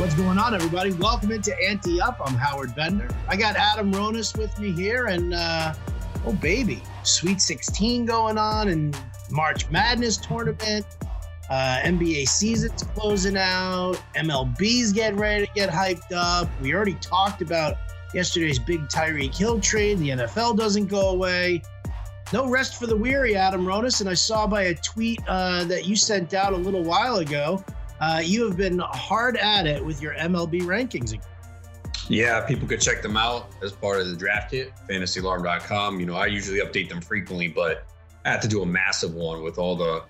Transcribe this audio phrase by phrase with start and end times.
[0.00, 0.94] What's going on, everybody?
[0.94, 2.22] Welcome into Ante Up.
[2.24, 3.06] I'm Howard Bender.
[3.28, 5.74] I got Adam Ronis with me here, and uh,
[6.24, 8.98] oh baby, Sweet 16 going on, and
[9.30, 10.86] March Madness tournament.
[11.50, 14.00] Uh, NBA season's closing out.
[14.16, 16.48] MLB's getting ready to get hyped up.
[16.62, 17.76] We already talked about
[18.14, 19.98] yesterday's big Tyreek Hill trade.
[19.98, 21.60] The NFL doesn't go away.
[22.32, 24.00] No rest for the weary, Adam Ronis.
[24.00, 27.62] And I saw by a tweet uh, that you sent out a little while ago,
[28.00, 31.18] uh, you have been hard at it with your MLB rankings.
[32.08, 36.00] Yeah, people could check them out as part of the draft kit, fantasyalarm.com.
[36.00, 37.86] You know, I usually update them frequently, but
[38.24, 40.04] I had to do a massive one with all the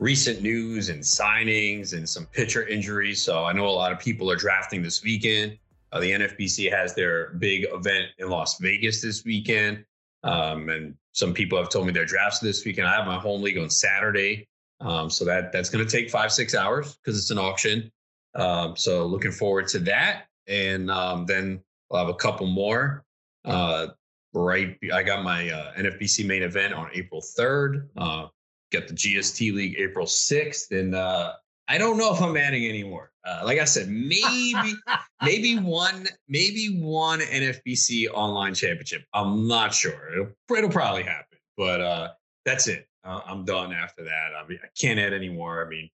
[0.00, 3.22] recent news and signings and some pitcher injuries.
[3.22, 5.58] So I know a lot of people are drafting this weekend.
[5.92, 9.84] Uh, the NFBC has their big event in Las Vegas this weekend.
[10.24, 12.88] Um, and some people have told me their drafts this weekend.
[12.88, 14.47] I have my home league on Saturday.
[14.80, 17.90] Um, so that that's going to take five, six hours because it's an auction.
[18.34, 20.24] Um, so looking forward to that.
[20.46, 23.04] And um, then I'll have a couple more.
[23.44, 23.88] Uh,
[24.32, 24.76] right.
[24.92, 27.88] I got my uh, NFBC main event on April 3rd.
[27.96, 28.28] Uh,
[28.72, 30.70] got the GST League April 6th.
[30.70, 31.32] And uh,
[31.68, 33.10] I don't know if I'm adding anymore.
[33.24, 34.74] Uh, like I said, maybe
[35.22, 39.04] maybe one maybe one NFBC online championship.
[39.12, 40.12] I'm not sure.
[40.12, 42.08] It'll, it'll probably happen, but uh,
[42.48, 42.86] that's it.
[43.04, 44.30] Uh, I'm done after that.
[44.36, 45.64] I mean, I can't add any more.
[45.64, 45.88] I mean,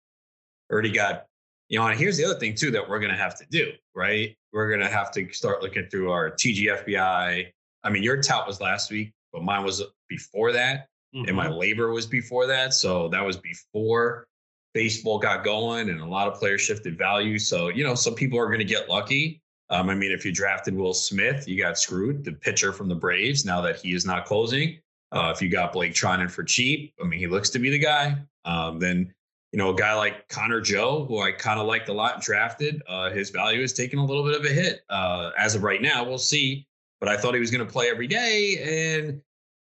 [0.72, 1.26] already got
[1.68, 1.86] you know.
[1.86, 3.72] And here's the other thing too that we're gonna have to do.
[3.94, 7.46] Right, we're gonna have to start looking through our TGFBI.
[7.82, 11.28] I mean, your tout was last week, but mine was before that, mm-hmm.
[11.28, 11.80] and my mm-hmm.
[11.80, 12.72] LABR was before that.
[12.72, 14.26] So that was before
[14.74, 17.38] baseball got going and a lot of players shifted value.
[17.38, 19.40] So, you know, some people are going to get lucky.
[19.70, 22.94] Um, I mean, if you drafted Will Smith, you got screwed, the pitcher from the
[22.94, 24.78] Braves, now that he is not closing.
[25.14, 27.78] Uh, if you got Blake Treinen for cheap, I mean, he looks to be the
[27.78, 28.16] guy.
[28.44, 29.14] Um, then,
[29.52, 32.82] you know, a guy like Connor Joe, who I kind of liked a lot, drafted,
[32.88, 34.80] uh, his value is taking a little bit of a hit.
[34.90, 36.66] Uh, as of right now, we'll see.
[37.00, 38.96] But I thought he was going to play every day.
[38.98, 39.20] And,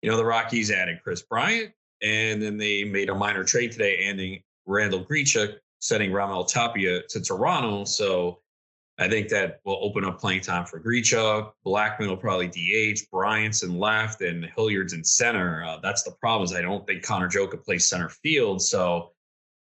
[0.02, 3.98] you know, the Rockies added Kris Bryant, and then they made a minor trade today,
[3.98, 7.84] ending Randall Grichuk sending Raimel Tapia to Toronto.
[7.84, 8.40] So
[9.00, 11.52] I think that will open up playing time for Grichuk.
[11.66, 13.10] Blackmon will probably DH.
[13.12, 15.64] Bryant's in left and Hilliard's in center.
[15.64, 18.62] Uh, that's the problem is I don't think Connor Joe could play center field.
[18.62, 19.12] So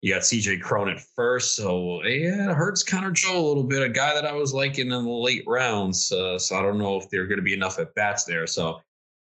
[0.01, 1.57] you got CJ Cron at first.
[1.57, 4.91] So yeah, it hurts Connor Joe a little bit, a guy that I was liking
[4.91, 6.11] in the late rounds.
[6.11, 8.47] Uh, so I don't know if there are going to be enough at bats there.
[8.47, 8.81] So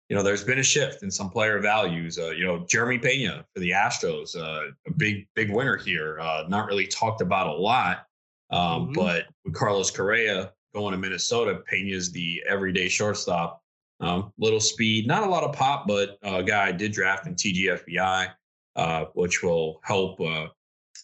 [0.09, 2.19] you know, there's been a shift in some player values.
[2.19, 6.19] Uh, you know, Jeremy Pena for the Astros, uh, a big, big winner here.
[6.19, 8.07] Uh, not really talked about a lot,
[8.51, 8.93] um, mm-hmm.
[8.93, 13.63] but with Carlos Correa going to Minnesota, Pena's the everyday shortstop.
[14.01, 17.35] Um, little speed, not a lot of pop, but a guy I did draft in
[17.35, 18.29] TGFBI,
[18.77, 20.47] uh, which will help uh,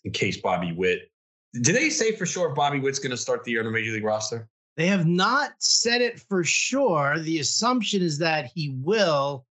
[0.05, 1.11] in case Bobby Witt.
[1.55, 3.93] Did they say for sure Bobby Witt's going to start the year on the major
[3.93, 4.49] league roster?
[4.77, 7.19] They have not said it for sure.
[7.21, 9.45] The assumption is that he will,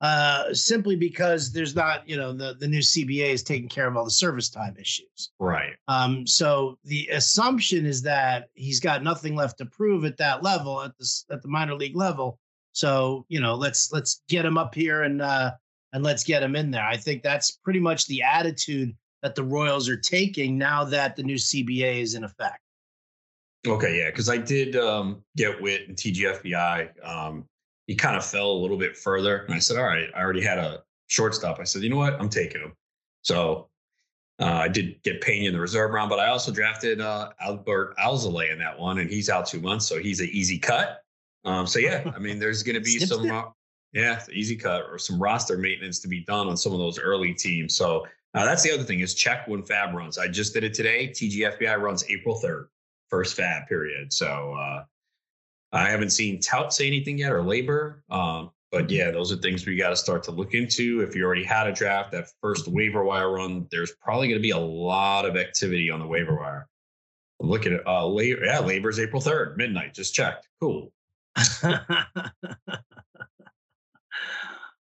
[0.00, 3.96] uh, simply because there's not, you know, the, the new CBA is taking care of
[3.96, 5.30] all the service time issues.
[5.40, 5.74] Right.
[5.88, 10.82] Um, so the assumption is that he's got nothing left to prove at that level,
[10.82, 12.38] at the at the minor league level.
[12.72, 15.52] So you know, let's let's get him up here and uh,
[15.92, 16.84] and let's get him in there.
[16.84, 21.24] I think that's pretty much the attitude that the Royals are taking now that the
[21.24, 22.60] new CBA is in effect.
[23.66, 27.04] Okay, yeah, because I did um, get Witt and TGFBI.
[27.04, 27.44] Um,
[27.88, 30.42] he kind of fell a little bit further, and I said, "All right, I already
[30.42, 32.20] had a shortstop." I said, "You know what?
[32.20, 32.74] I'm taking him."
[33.22, 33.68] So
[34.38, 37.96] uh, I did get Pena in the reserve round, but I also drafted uh, Adbert
[37.96, 41.02] Alzolay in that one, and he's out two months, so he's an easy cut.
[41.44, 43.44] Um, so yeah, I mean, there's going to be some, uh,
[43.92, 47.32] yeah, easy cut or some roster maintenance to be done on some of those early
[47.32, 47.74] teams.
[47.74, 50.18] So uh, that's the other thing is check when Fab runs.
[50.18, 51.08] I just did it today.
[51.08, 52.68] TGFBI runs April third
[53.08, 54.12] first fab period.
[54.12, 54.84] So uh,
[55.72, 58.00] I haven't seen tout say anything yet or LABR.
[58.10, 58.94] Um, but mm-hmm.
[58.94, 61.00] yeah, those are things we got to start to look into.
[61.00, 64.42] If you already had a draft, that first waiver wire run, there's probably going to
[64.42, 66.68] be a lot of activity on the waiver wire.
[67.40, 67.82] Look at it.
[67.86, 69.94] Uh, LABR, yeah, LABR's April 3rd, midnight.
[69.94, 70.48] Just checked.
[70.60, 70.92] Cool.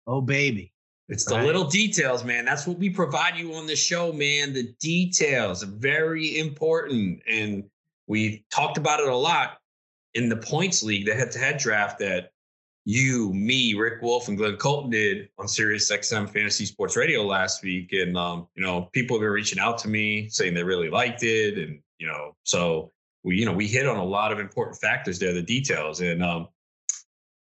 [0.06, 0.72] oh, baby.
[1.08, 1.44] It's the right.
[1.44, 2.44] little details, man.
[2.46, 4.54] That's what we provide you on the show, man.
[4.54, 7.20] The details are very important.
[7.28, 7.64] And
[8.06, 9.58] we talked about it a lot
[10.14, 12.30] in the points league, the head-to-head draft that
[12.84, 17.62] you, me, Rick Wolf, and Glenn Colton did on Sirius XM Fantasy Sports Radio last
[17.62, 17.92] week.
[17.92, 21.22] And um, you know, people have been reaching out to me saying they really liked
[21.22, 21.58] it.
[21.58, 25.18] And, you know, so we, you know, we hit on a lot of important factors
[25.18, 26.00] there, the details.
[26.00, 26.48] And um,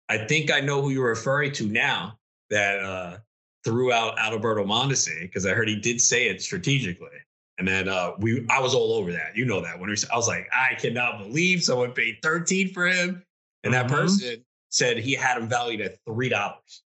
[0.08, 2.18] I think I know who you're referring to now
[2.50, 3.18] that uh
[3.66, 7.10] threw out Adalberto Mondesi, because I heard he did say it strategically.
[7.58, 9.36] And then uh, we, I was all over that.
[9.36, 12.88] You know that when we, I was like, I cannot believe someone paid 13 for
[12.88, 13.24] him,
[13.64, 13.96] and that mm-hmm.
[13.96, 16.84] person said he had him valued at three dollars.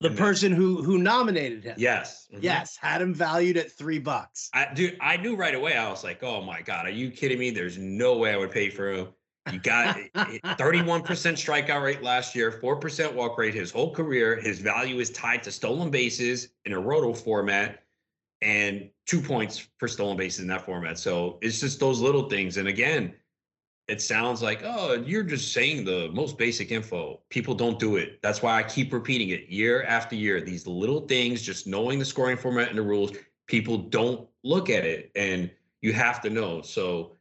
[0.00, 1.76] The and person then, who who nominated him.
[1.78, 2.26] Yes.
[2.32, 2.44] Mm-hmm.
[2.44, 4.50] Yes, had him valued at three bucks.
[4.52, 5.76] I dude, I knew right away.
[5.76, 7.50] I was like, oh my god, are you kidding me?
[7.50, 9.08] There's no way I would pay for him.
[9.50, 14.40] You got 31% strikeout rate last year, 4% walk rate his whole career.
[14.40, 17.82] His value is tied to stolen bases in a roto format
[18.42, 20.98] and two points for stolen bases in that format.
[20.98, 22.56] So it's just those little things.
[22.56, 23.14] And again,
[23.88, 27.20] it sounds like, oh, you're just saying the most basic info.
[27.30, 28.20] People don't do it.
[28.22, 30.40] That's why I keep repeating it year after year.
[30.40, 33.12] These little things, just knowing the scoring format and the rules,
[33.46, 35.10] people don't look at it.
[35.14, 35.50] And
[35.80, 36.62] you have to know.
[36.62, 37.16] So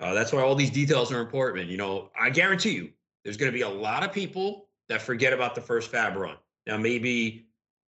[0.00, 1.68] uh, that's why all these details are important.
[1.68, 2.90] You know, I guarantee you,
[3.24, 6.36] there's going to be a lot of people that forget about the first fab run.
[6.66, 7.45] Now, maybe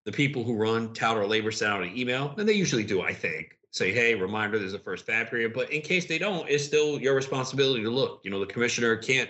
[0.08, 3.02] the people who run tout or LABR send out an email, and they usually do,
[3.02, 5.52] I think, say, hey, reminder, there's a first fab period.
[5.54, 8.22] But in case they don't, it's still your responsibility to look.
[8.24, 9.30] You know, the commissioner can't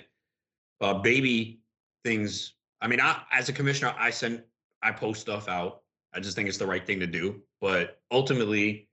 [0.80, 1.62] uh, baby
[2.06, 2.54] things.
[2.80, 4.44] I mean, I, as a commissioner, I send,
[4.84, 5.82] I post stuff out.
[6.14, 7.42] I just think it's the right thing to do.
[7.60, 8.88] But ultimately,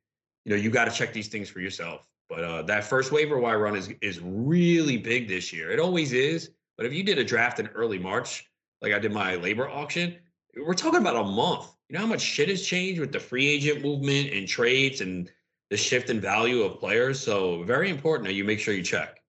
[0.46, 2.08] you know, you got to check these things for yourself.
[2.30, 5.70] But uh, that first waiver wire run is is really big this year.
[5.70, 6.50] It always is.
[6.78, 10.16] But if you did a draft in early March, like I did my LABR auction,
[10.56, 11.73] we're talking about a month.
[11.88, 15.30] You know how much shit has changed with the free agent movement and trades and
[15.70, 17.20] the shift in value of players.
[17.20, 19.20] So very important that you make sure you check.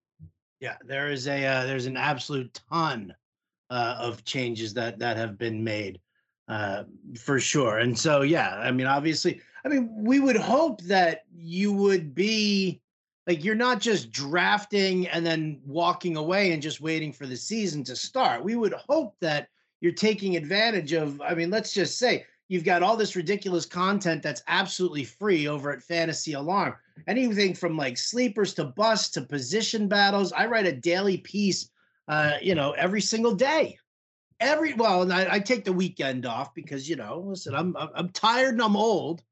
[0.60, 3.13] Yeah, there is a uh, there's an absolute ton
[3.69, 6.00] uh, of changes that that have been made
[6.48, 6.84] uh,
[7.19, 7.80] for sure.
[7.80, 12.81] And so yeah, I mean obviously, I mean we would hope that you would be
[13.28, 17.84] like you're not just drafting and then walking away and just waiting for the season
[17.86, 18.44] to start.
[18.44, 19.50] We would hope that
[19.81, 24.21] you're taking advantage of, I mean, let's just say you've got all this ridiculous content
[24.21, 26.75] that's absolutely free over at Fantasy Alarm.
[27.07, 30.31] Anything from like sleepers to busts to position battles.
[30.31, 31.69] I write a daily piece,
[32.07, 33.77] uh, you know, every single day.
[34.39, 38.09] Every well, and I, I take the weekend off because you know, listen, I'm I'm
[38.09, 39.24] tired and I'm old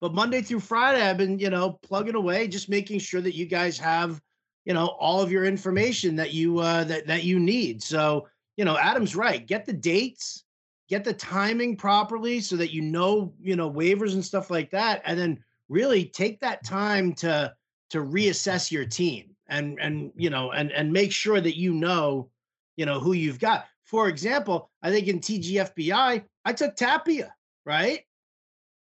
[0.00, 3.44] but Monday through Friday, I've been, you know, plugging away, just making sure that you
[3.44, 4.20] guys have,
[4.64, 7.82] you know, all of your information that you uh that that you need.
[7.82, 8.26] So,
[8.56, 9.46] you know, Adam's right.
[9.46, 10.44] Get the dates,
[10.90, 15.00] get the timing properly so that you know, you know, waivers and stuff like that.
[15.06, 17.54] And then really take that time to
[17.90, 22.28] to reassess your team and and you know and and make sure that you know,
[22.76, 23.66] you know, who you've got.
[23.84, 27.32] For example, I think in TGFBI, I took Tapia,
[27.64, 28.00] right?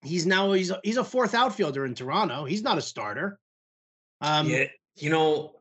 [0.04, 2.46] he's now he's a, he's a fourth outfielder in Toronto.
[2.46, 3.40] He's not a starter.
[4.22, 4.66] Um, yeah,
[4.96, 5.56] you know,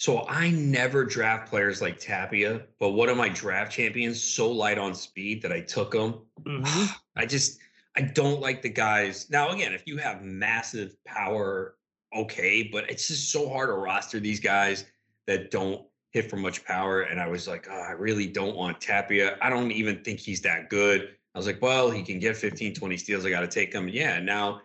[0.00, 4.78] so I never draft players like Tapia, but one of my draft champions so light
[4.78, 6.14] on speed that I took him.
[6.42, 6.86] Mm-hmm.
[7.16, 7.58] I just
[7.98, 9.28] I don't like the guys.
[9.28, 11.76] Now again, if you have massive power,
[12.16, 14.86] okay, but it's just so hard to roster these guys
[15.26, 17.02] that don't hit for much power.
[17.02, 19.36] And I was like, oh, I really don't want Tapia.
[19.42, 21.10] I don't even think he's that good.
[21.34, 23.26] I was like, well, he can get 15, 20 steals.
[23.26, 23.86] I got to take him.
[23.86, 24.18] Yeah.
[24.18, 24.62] Now,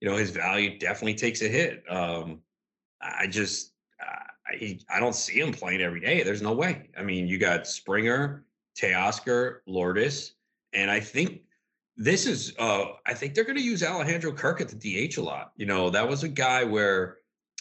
[0.00, 1.84] you know, his value definitely takes a hit.
[1.90, 2.40] Um,
[3.02, 3.74] I just,
[4.48, 6.22] I, I don't see him playing every day.
[6.22, 6.88] There's no way.
[6.96, 8.44] I mean, you got Springer,
[8.78, 10.34] Teoscar, Lourdes,
[10.72, 11.42] and I think
[11.96, 15.22] this is, uh, I think they're going to use Alejandro Kirk at the DH a
[15.22, 15.52] lot.
[15.56, 17.18] You know, that was a guy where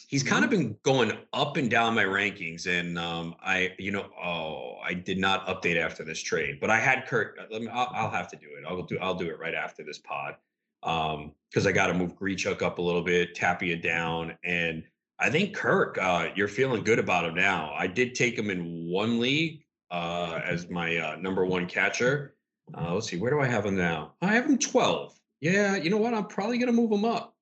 [0.07, 0.61] he's kind of mm-hmm.
[0.61, 5.19] been going up and down my rankings and um, i you know oh i did
[5.19, 8.29] not update after this trade but i had kirk uh, let me i'll, I'll have
[8.29, 10.35] to do it i'll do i'll do it right after this pod
[10.83, 14.83] um because i got to move Grichuk up a little bit tapia down and
[15.19, 18.88] i think kirk uh you're feeling good about him now i did take him in
[18.90, 22.36] one league uh as my uh, number one catcher
[22.78, 25.90] uh let's see where do i have him now i have him 12 yeah you
[25.90, 27.33] know what i'm probably gonna move him up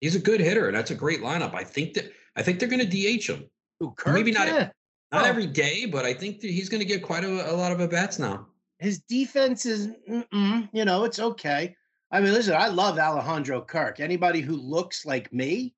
[0.00, 1.54] He's a good hitter, and that's a great lineup.
[1.54, 3.48] I think that I think they're going to DH him.
[3.82, 4.70] Ooh, Kirk, Maybe not yeah.
[5.10, 5.28] not oh.
[5.28, 7.80] every day, but I think that he's going to get quite a, a lot of
[7.80, 8.46] at bats now.
[8.78, 11.74] His defense is, you know, it's okay.
[12.10, 14.00] I mean, listen, I love Alejandro Kirk.
[14.00, 15.74] Anybody who looks like me,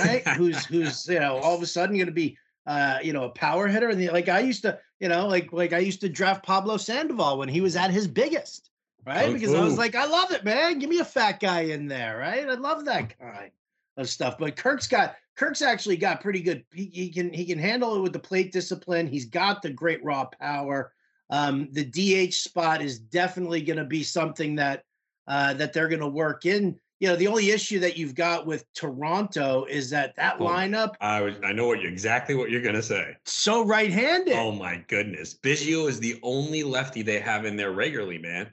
[0.00, 0.26] right?
[0.36, 3.30] who's who's you know all of a sudden going to be uh, you know a
[3.30, 6.08] power hitter, and the, like I used to, you know, like like I used to
[6.08, 8.70] draft Pablo Sandoval when he was at his biggest
[9.06, 9.28] right?
[9.28, 9.56] Oh, because ooh.
[9.56, 10.78] I was like, I love it, man.
[10.78, 12.48] Give me a fat guy in there, right?
[12.48, 13.50] I love that kind
[13.96, 14.38] of stuff.
[14.38, 16.64] But Kirk's got Kirk's actually got pretty good.
[16.72, 19.06] He, he can he can handle it with the plate discipline.
[19.06, 20.92] He's got the great raw power.
[21.30, 24.84] Um, the DH spot is definitely going to be something that
[25.26, 26.78] uh, that they're going to work in.
[27.00, 30.94] You know, the only issue that you've got with Toronto is that that oh, lineup.
[31.00, 33.16] I was, I know what exactly what you're going to say.
[33.24, 34.34] So right-handed.
[34.36, 38.50] Oh my goodness, Biggio is the only lefty they have in there regularly, man.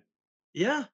[0.53, 0.85] Yeah.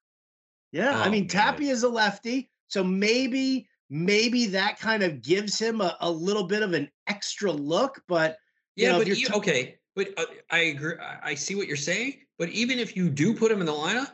[0.71, 0.93] Yeah.
[0.97, 1.27] Oh, I mean, man.
[1.27, 2.49] Tapia is a lefty.
[2.69, 7.51] So maybe, maybe that kind of gives him a, a little bit of an extra
[7.51, 8.01] look.
[8.07, 8.37] But
[8.75, 10.95] yeah, know, but you, t- okay, but uh, I agree.
[11.21, 12.15] I see what you're saying.
[12.39, 14.09] But even if you do put him in the lineup,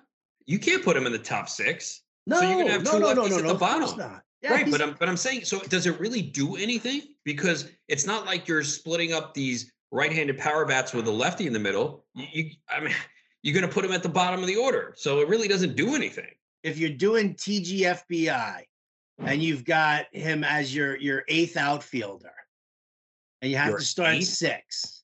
[0.46, 2.02] you can't put him in the top six.
[2.30, 4.00] No, so you're gonna have no, two no, no, lefties no, at no, the bottom.
[4.42, 7.02] Yeah, right, but I'm but I'm saying so does it really do anything?
[7.26, 11.54] Because it's not like you're splitting up these right-handed power bats with a lefty in
[11.54, 12.06] the middle.
[12.16, 12.94] You, you I mean
[13.44, 14.94] you're gonna put him at the bottom of the order.
[14.98, 16.30] So it really doesn't do anything.
[16.64, 18.64] If you're doing TGFBI
[19.20, 22.32] and you've got him as your your eighth outfielder,
[23.42, 24.28] and you have Your to start eighth?
[24.28, 24.99] six.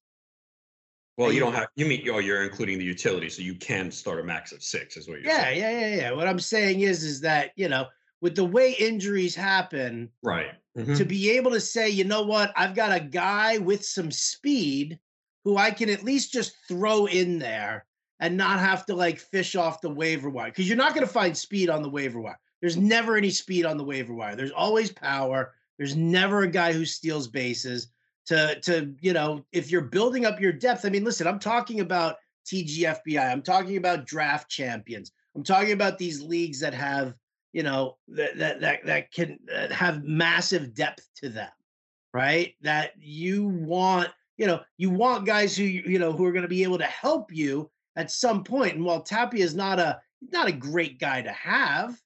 [1.17, 4.19] Well, you don't have you mean oh you're including the utility, so you can start
[4.19, 5.59] a max of six, is what you're Yeah, saying.
[5.59, 6.11] yeah, yeah, yeah.
[6.11, 7.87] What I'm saying is, is that you know,
[8.21, 10.51] with the way injuries happen, Right.
[10.77, 10.97] Mhm.
[10.97, 14.99] to be able to say, you know what, I've got a guy with some speed
[15.45, 17.85] who I can at least just throw in there
[18.19, 21.11] and not have to like fish off the waiver wire because you're not going to
[21.13, 22.39] find speed on the waiver wire.
[22.61, 24.35] There's never any speed on the waiver wire.
[24.35, 25.53] There's always power.
[25.77, 27.87] There's never a guy who steals bases.
[28.27, 31.79] To to you know, if you're building up your depth, I mean, listen, I'm talking
[31.79, 32.15] about
[32.47, 33.31] TGFBI.
[33.31, 35.11] I'm talking about draft champions.
[35.35, 37.13] I'm talking about these leagues that have
[37.55, 39.39] you know that that that, that can
[39.71, 41.49] have massive depth to them
[42.13, 46.41] right that you want you know you want guys who you know who are going
[46.41, 49.97] to be able to help you at some point and while tapia is not a
[50.33, 51.97] not a great guy to have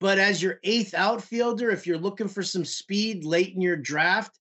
[0.00, 4.38] but as your eighth outfielder if you're looking for some speed late in your draft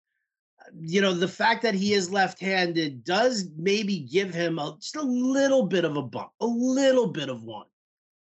[0.80, 5.02] you know the fact that he is left-handed does maybe give him a, just a
[5.02, 7.66] little bit of a bump a little bit of one.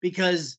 [0.01, 0.57] Because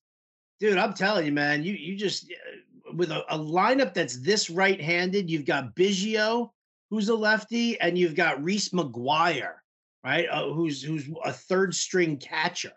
[0.59, 4.50] dude i'm telling you man you you just uh, with a, a lineup that's this
[4.50, 6.50] right-handed you've got biggio
[6.90, 9.54] who's a lefty and you've got reese mcguire
[10.04, 10.26] right?
[10.30, 12.73] Uh, who's who's a third string catcher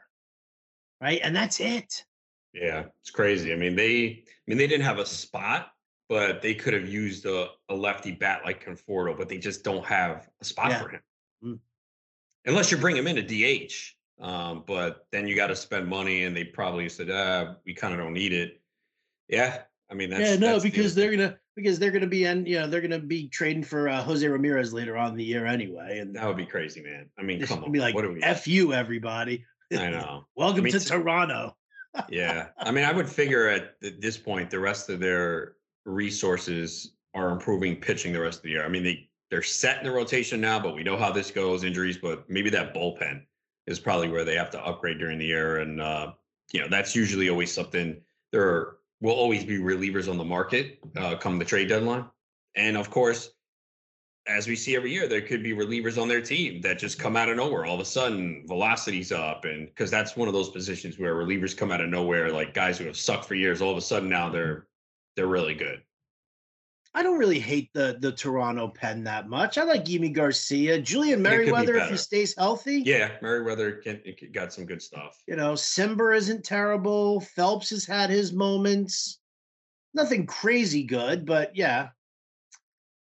[1.04, 1.20] right?
[1.22, 2.06] And that's it.
[2.54, 3.52] Yeah, it's crazy.
[3.52, 5.73] I mean, they I mean they didn't have a spot,
[6.14, 9.84] but they could have used a, a lefty bat like Conforto, but they just don't
[9.84, 10.80] have a spot Yeah.
[10.84, 11.02] for him.
[11.44, 11.60] Mm.
[12.46, 13.74] Unless you bring him in a DH.
[14.22, 17.96] Um, but then you got to spend money, and they probably said, uh, we kind
[17.96, 18.62] of don't need it.
[19.28, 19.64] Yeah.
[19.90, 22.46] I mean, that's yeah no that's the- because they're gonna because they're gonna be in
[22.46, 25.46] you know they're gonna be trading for uh, jose ramirez later on in the year
[25.46, 27.10] anyway and that would be crazy, man.
[27.18, 27.72] I mean, come on.
[27.72, 28.22] be like what are we?
[28.24, 30.26] f you everybody I know.
[30.36, 31.56] welcome mean, to toronto
[32.10, 32.48] yeah.
[32.60, 35.56] I mean, I would figure at th- this point, the rest of their
[35.86, 38.66] resources are improving pitching the rest of the year.
[38.66, 41.64] I mean, they they're set in the rotation now, but we know how this goes,
[41.64, 41.98] injuries.
[41.98, 43.24] But maybe that bullpen
[43.66, 46.14] is probably where they have to upgrade during the year, and uh,
[46.52, 48.00] you know that's usually always something.
[48.32, 52.06] There will always be relievers on the market uh, come the trade deadline,
[52.56, 53.32] and of course.
[54.26, 57.18] As we see every year, there could be relievers on their team that just come
[57.18, 57.66] out of nowhere.
[57.66, 61.58] All of a sudden, velocity's up, and because that's one of those positions where relievers
[61.58, 63.62] come out of nowhere, like guys who have sucked for years.
[63.62, 64.68] All of a sudden, now they're
[65.16, 65.82] they're really good.
[66.96, 69.58] I don't really hate the the Toronto pen that much.
[69.58, 72.84] I like Yimi Garcia, Julian could be Merryweather if he stays healthy.
[72.86, 75.20] Yeah, Merryweather can, it got some good stuff.
[75.28, 77.22] You know, Cimber isn't terrible.
[77.22, 79.20] Phelps has had his moments.
[79.96, 81.90] Nothing crazy good, but yeah.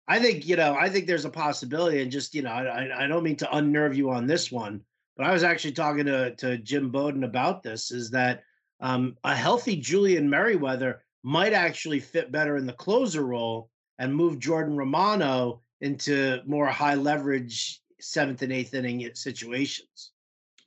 [0.07, 3.03] I think, you know, I think there's a possibility, and just, you know, I, I-
[3.05, 4.81] I don't mean to unnerve you on this one,
[5.15, 8.43] but I was actually talking to, to Jim Bowden about this is that
[8.81, 14.39] um, a healthy Julian Merryweather might actually fit better in the closer role and move
[14.39, 20.11] Jordan Romano into more high leverage seventh and eighth inning situations.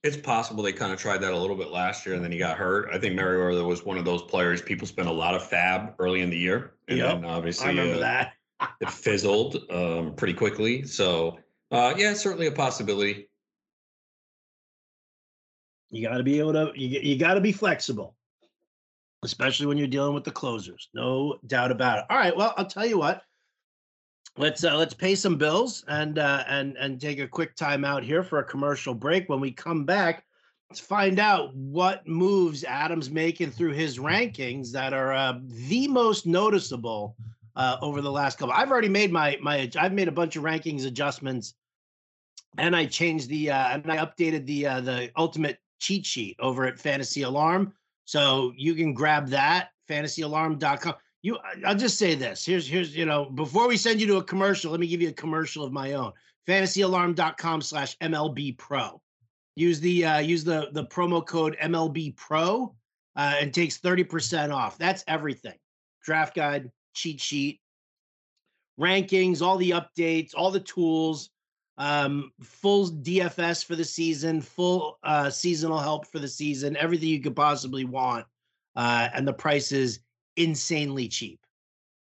[0.03, 2.39] It's possible they kind of tried that a little bit last year and then he
[2.39, 2.91] got hurt.
[2.93, 6.21] I think Merryweather was one of those players people spent a lot of fab early
[6.21, 6.75] in the year.
[6.89, 8.33] And Yep, then obviously I remember uh, that.
[8.81, 10.83] it fizzled um, pretty quickly.
[10.85, 11.39] So,
[11.71, 13.29] uh, yeah, certainly a possibility.
[15.91, 18.15] You got to be able to you, you got to be flexible,
[19.25, 20.89] especially when you're dealing with the closers.
[20.95, 22.05] No doubt about it.
[22.11, 23.23] All right, well, I'll tell you what.
[24.37, 28.03] Let's uh, let's pay some bills and uh, and and take a quick time out
[28.03, 29.29] here for a commercial break.
[29.29, 30.25] When we come back,
[30.69, 35.39] let's find out what moves Adam's making through his rankings that are uh,
[35.69, 37.17] the most noticeable
[37.55, 38.53] uh, over the last couple.
[38.53, 41.55] I've already made my my I've made a bunch of rankings adjustments,
[42.59, 46.67] and I changed the uh, and I updated the uh, the ultimate cheat sheet over
[46.67, 47.73] at Fantasy Alarm.
[48.05, 50.95] So you can grab that fantasyalarm.com.
[51.23, 52.45] You I'll just say this.
[52.45, 55.09] Here's here's you know, before we send you to a commercial, let me give you
[55.09, 56.13] a commercial of my own.
[56.47, 59.01] fantasyalarm.com slash MLB Pro.
[59.57, 62.75] Use the uh use the the promo code MLB Pro
[63.17, 64.77] uh and takes 30% off.
[64.77, 65.57] That's everything.
[66.03, 67.61] Draft guide, cheat sheet,
[68.79, 71.31] rankings, all the updates, all the tools
[71.77, 77.21] um full dfs for the season full uh seasonal help for the season everything you
[77.21, 78.25] could possibly want
[78.77, 79.99] uh and the price is
[80.37, 81.45] insanely cheap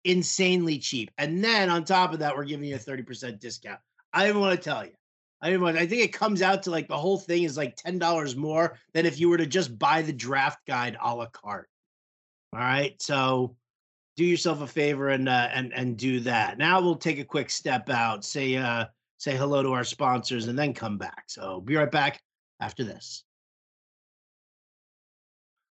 [0.04, 1.10] insanely cheap.
[1.18, 3.80] And then on top of that, we're giving you a 30% discount.
[4.12, 4.92] I even want to tell you.
[5.40, 7.76] I even want, I think it comes out to like the whole thing is like
[7.76, 11.68] $10 more than if you were to just buy the draft guide a la carte.
[12.52, 13.00] All right.
[13.02, 13.56] So
[14.16, 16.58] do yourself a favor and uh, and and do that.
[16.58, 18.84] Now we'll take a quick step out, say uh
[19.22, 21.24] say hello to our sponsors, and then come back.
[21.28, 22.20] So be right back
[22.58, 23.22] after this.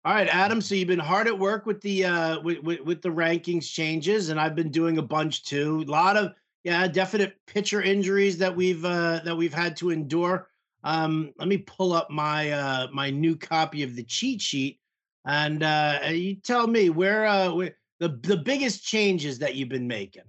[0.04, 0.60] All right, Adam.
[0.60, 4.28] So you've been hard at work with the uh with, with, with the rankings changes,
[4.28, 5.84] and I've been doing a bunch too.
[5.86, 10.48] A lot of yeah, definite pitcher injuries that we've uh that we've had to endure.
[10.84, 14.78] Um, let me pull up my uh my new copy of the cheat sheet,
[15.26, 19.88] and uh you tell me where uh where, the the biggest changes that you've been
[19.88, 20.22] making.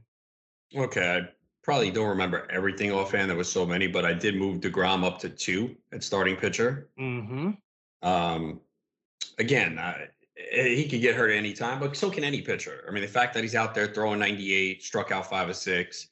[0.75, 1.21] Okay,
[1.63, 3.29] probably don't remember everything offhand.
[3.29, 6.89] There was so many, but I did move Degrom up to two at starting pitcher.
[6.99, 7.51] Mm-hmm.
[8.01, 8.61] Um,
[9.37, 12.83] again, I, he could get hurt any time, but so can any pitcher.
[12.87, 16.07] I mean, the fact that he's out there throwing 98, struck out five or six,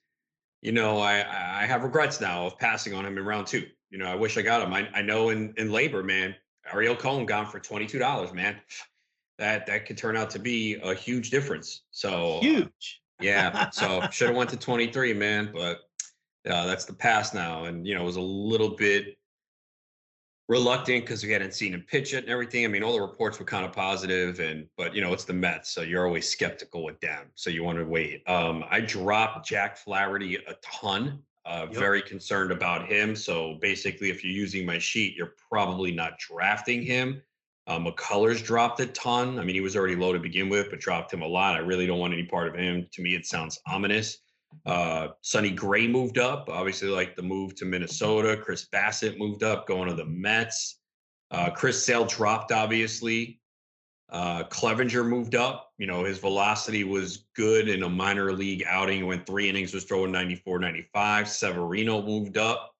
[0.62, 1.20] you know, I
[1.62, 3.65] I have regrets now of passing on him in round two.
[3.89, 4.74] You know, I wish I got him.
[4.74, 6.36] I, I know in, in LABR, man,
[6.72, 8.58] Ariel Cohen gone for $22, man.
[9.39, 11.84] That that could turn out to be a huge difference.
[11.91, 13.01] So huge.
[13.19, 13.69] Yeah.
[13.73, 15.81] So should have went to 23, man, but
[16.49, 17.65] uh, that's the past now.
[17.65, 19.17] And you know, it was a little bit
[20.49, 22.65] reluctant because we hadn't seen him pitch it and everything.
[22.65, 25.33] I mean, all the reports were kind of positive, and but you know, it's the
[25.33, 27.27] Mets, so you're always skeptical with them.
[27.35, 28.27] So you want to wait.
[28.27, 31.21] Um, I dropped Jack Flaherty a ton.
[31.45, 31.79] Uh, yep.
[31.79, 33.15] Very concerned about him.
[33.15, 37.23] So basically, if you're using my sheet, you're probably not drafting him.
[37.69, 39.38] Uh, McCullers dropped a ton.
[39.38, 41.53] I mean, he was already low to begin with, but dropped him a lot.
[41.53, 42.88] I really don't want any part of him.
[42.91, 44.17] To me, it sounds ominous.
[44.65, 48.35] Uh, Sonny Gray moved up, obviously, like the move to Minnesota.
[48.43, 50.79] Chris Bassitt moved up, going to the Mets.
[51.29, 53.39] Uh, Chris Sale dropped, obviously.
[54.11, 55.69] Uh, Clevinger moved up.
[55.77, 59.05] You know, his velocity was good in a minor league outing.
[59.05, 61.29] Went three innings, was throwing 94, 95.
[61.29, 62.71] Severino moved up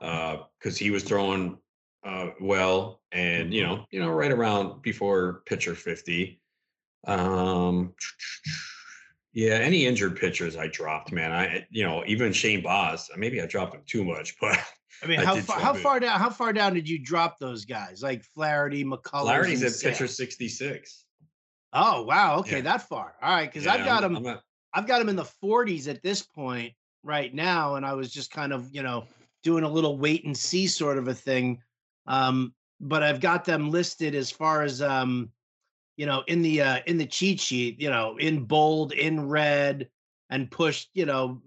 [0.00, 1.58] because uh, he was throwing
[2.06, 6.40] uh, well, and you know, you know, right around before pitcher 50.
[7.06, 7.94] Um,
[9.32, 11.32] yeah, any injured pitchers I dropped, man.
[11.32, 13.10] I you know even Shane Baz.
[13.16, 14.56] Maybe I dropped him too much, but
[15.02, 17.64] I mean, I how far how far down how far down did you drop those
[17.64, 19.22] guys like Flaherty, McCullers?
[19.22, 21.04] Flaherty's at pitcher sixty six.
[21.72, 22.62] Oh wow, okay, yeah.
[22.62, 23.16] that far.
[23.20, 24.26] All right, because yeah, I've got I'm, him.
[24.26, 24.38] I'm
[24.72, 28.30] I've got him in the forties at this point right now, and I was just
[28.30, 29.06] kind of you know
[29.42, 31.60] doing a little wait and see sort of a thing.
[32.06, 35.30] Um, but I've got them listed as far as um,
[35.96, 39.88] you know, in the uh, in the cheat sheet, you know, in bold, in red,
[40.30, 41.40] and pushed, you know,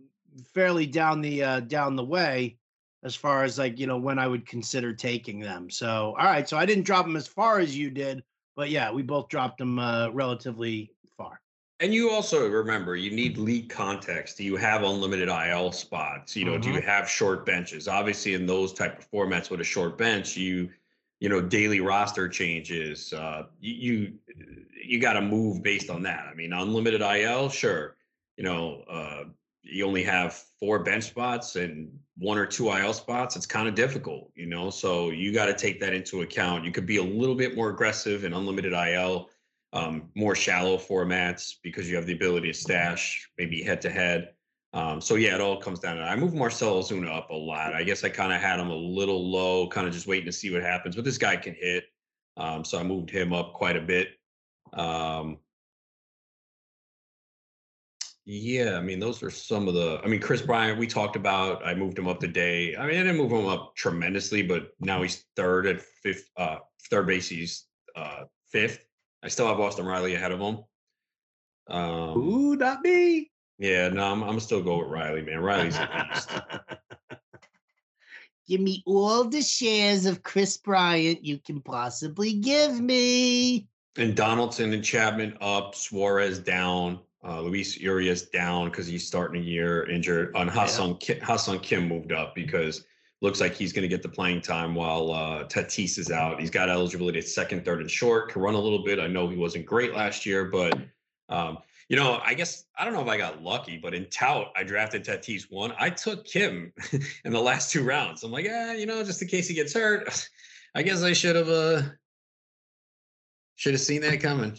[0.53, 2.57] fairly down the uh, down the way
[3.03, 5.69] as far as like you know when I would consider taking them.
[5.69, 8.23] So all right, so I didn't drop them as far as you did,
[8.55, 10.91] but yeah, we both dropped them uh, relatively.
[11.81, 14.37] And you also remember you need league context.
[14.37, 16.35] Do you have unlimited IL spots?
[16.35, 16.61] You know, mm-hmm.
[16.61, 17.87] do you have short benches?
[17.87, 20.69] Obviously, in those type of formats with a short bench, you
[21.19, 24.13] you know daily roster changes uh, you
[24.85, 27.95] you, got to move based on that i mean unlimited il sure
[28.37, 29.23] you know uh,
[29.61, 33.75] you only have four bench spots and one or two il spots it's kind of
[33.75, 37.03] difficult you know so you got to take that into account you could be a
[37.03, 39.29] little bit more aggressive in unlimited il
[39.73, 44.33] um, more shallow formats because you have the ability to stash maybe head to head
[44.99, 47.73] so yeah, it all comes down to I moved Marcell Ozuna up a lot.
[47.73, 50.31] I guess I kind of had him a little low, kind of just waiting to
[50.31, 50.95] see what happens.
[50.95, 51.85] But this guy can hit,
[52.37, 54.09] um, so I moved him up quite a bit.
[54.73, 55.37] Um,
[58.25, 59.99] yeah, I mean those are some of the.
[60.03, 61.65] I mean Kris Bryant, we talked about.
[61.65, 62.75] I moved him up today.
[62.75, 66.29] I mean I didn't move him up tremendously, but now he's third at fifth.
[66.37, 66.57] Uh,
[66.91, 68.85] third base, he's uh, fifth.
[69.23, 70.59] I still have Austin Riley ahead of him.
[71.67, 73.31] Um, Ooh, not me.
[73.57, 75.39] Yeah, no, I'm, I'm still go with Riley, man.
[75.39, 76.29] Riley's a beast.
[78.49, 83.67] give me all the shares of Kris Bryant you can possibly give me.
[83.97, 89.45] And Donaldson and Chapman up, Suarez down, uh, Luis Urias down because he's starting a
[89.45, 90.35] year injured.
[90.35, 91.15] On Ha-Seong yeah.
[91.15, 92.85] Kim, Ha-Seong Kim moved up because
[93.21, 96.39] looks like he's going to get the playing time while uh, Tatis is out.
[96.39, 98.29] He's got eligibility at second, third, and short.
[98.29, 98.99] Can run a little bit.
[98.99, 100.77] I know he wasn't great last year, but
[101.27, 104.51] um, you know, I guess I don't know if I got lucky, but in tout,
[104.55, 105.73] I drafted Tatis one.
[105.79, 106.71] I took Kim
[107.25, 108.23] in the last two rounds.
[108.23, 110.29] I'm like, yeah, you know, just in case he gets hurt,
[110.75, 111.81] I guess I should have uh
[113.55, 114.55] should have seen that coming.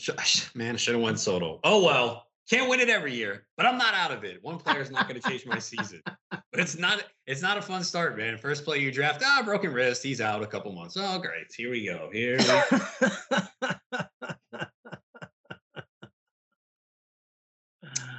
[0.55, 1.61] Man, I should have went Soto.
[1.65, 4.43] Oh well, can't win it every year, but I'm not out of it.
[4.43, 6.03] One player's not going to change my season.
[6.53, 8.37] But it's not it's not a fun start, man.
[8.37, 10.97] First play you draft, ah, broken wrist, he's out a couple months.
[10.99, 11.47] Oh, great.
[11.57, 12.11] Here we go.
[12.13, 12.45] Here we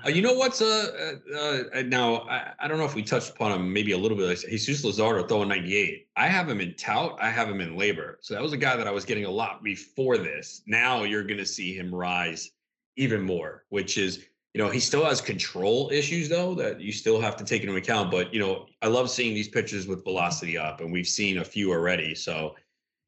[0.03, 3.31] Uh, you know what's uh, uh, uh now I, I don't know if we touched
[3.31, 4.39] upon him maybe a little bit.
[4.49, 6.07] Jesus Luzardo throwing 98.
[6.15, 7.17] I have him in tout.
[7.21, 8.15] I have him in LABR.
[8.21, 10.61] So that was a guy that I was getting a lot before this.
[10.65, 12.49] Now you're going to see him rise
[12.97, 17.21] even more, which is you know he still has control issues though that you still
[17.21, 18.11] have to take into account.
[18.11, 21.45] But you know I love seeing these pitches with velocity up, and we've seen a
[21.45, 22.15] few already.
[22.15, 22.55] So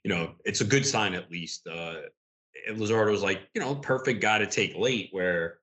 [0.03, 1.67] you know it's a good sign at least.
[1.67, 1.95] Uh,
[2.71, 5.59] Luzardo was like you know perfect guy to take late where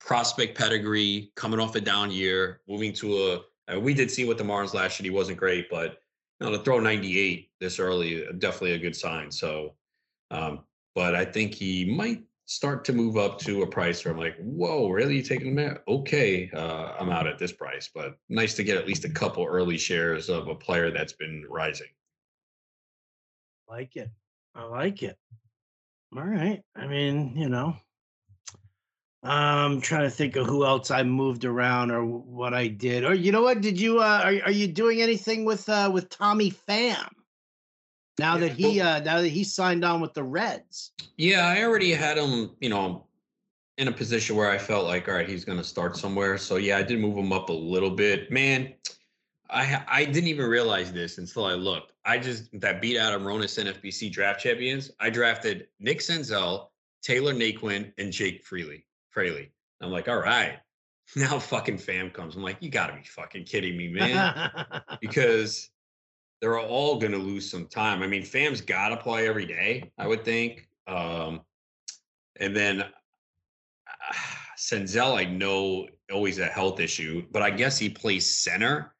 [0.00, 3.80] prospect pedigree, coming off a down year, moving to a.
[3.80, 5.10] We did see what the Marlins last year.
[5.10, 5.98] He wasn't great, but
[6.40, 9.30] you know, to throw 98 this early, uh, definitely a good sign.
[9.30, 9.74] So,
[10.30, 14.20] um, but I think he might start to move up to a price where I'm
[14.20, 15.16] like, whoa, really?
[15.16, 15.82] You taking him there?
[15.88, 17.90] Okay, uh, I'm out at this price.
[17.94, 21.44] But nice to get at least a couple early shares of a player that's been
[21.48, 21.88] rising.
[23.68, 24.10] Like it.
[24.54, 25.16] I like it.
[26.16, 26.62] All right.
[26.76, 27.76] I mean, you know,
[29.22, 33.04] I'm trying to think of who else I moved around or what I did.
[33.04, 33.62] Or you know what?
[33.62, 37.08] Did you uh are, are you doing anything with uh with Tommy Pham?
[38.18, 40.92] Now that he uh now that he signed on with the Reds.
[41.16, 43.06] Yeah, I already had him, you know,
[43.78, 46.38] in a position where I felt like all right, he's going to start somewhere.
[46.38, 48.30] So yeah, I did move him up a little bit.
[48.30, 48.72] Man,
[49.50, 51.92] I I didn't even realize this until I looked.
[52.04, 54.90] I just that beat out of Ronis NFBC draft champions.
[55.00, 56.68] I drafted Nick Senzel,
[57.02, 58.86] Tyler Naquin, and Jake Freely.
[59.10, 59.52] Fraley.
[59.80, 60.58] I'm like, all right.
[61.16, 62.34] Now fucking Pham comes.
[62.34, 64.40] I'm like, you gotta be fucking kidding me, man.
[65.02, 65.68] because
[66.44, 68.02] they're all gonna lose some time.
[68.02, 70.68] I mean, Pham's gotta play every day, I would think.
[70.86, 71.40] Um,
[72.38, 72.90] and then uh,
[74.58, 78.94] Senzel, I know always a health issue, but I guess he plays center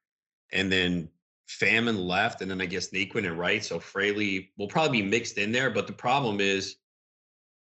[0.52, 1.10] and then
[1.46, 3.62] Famine left, and then I guess Naquin and right.
[3.62, 5.68] So Fraley will probably be mixed in there.
[5.68, 6.76] But the problem is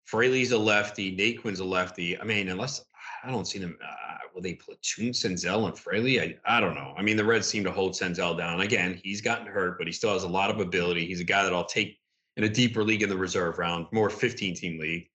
[0.06, 1.18] Fraley's a lefty.
[1.18, 2.20] Naquin's a lefty.
[2.20, 2.86] I mean, unless
[3.24, 6.20] I don't see them, uh, will they platoon Senzel and Fraley?
[6.20, 6.94] I, I don't know.
[6.98, 8.62] I mean, the Reds seem to hold Senzel down.
[8.62, 11.06] Again, he's gotten hurt, but he still has a lot of ability.
[11.06, 11.98] He's a guy that I'll take
[12.38, 15.08] in a deeper league in the reserve round, more 15 team league.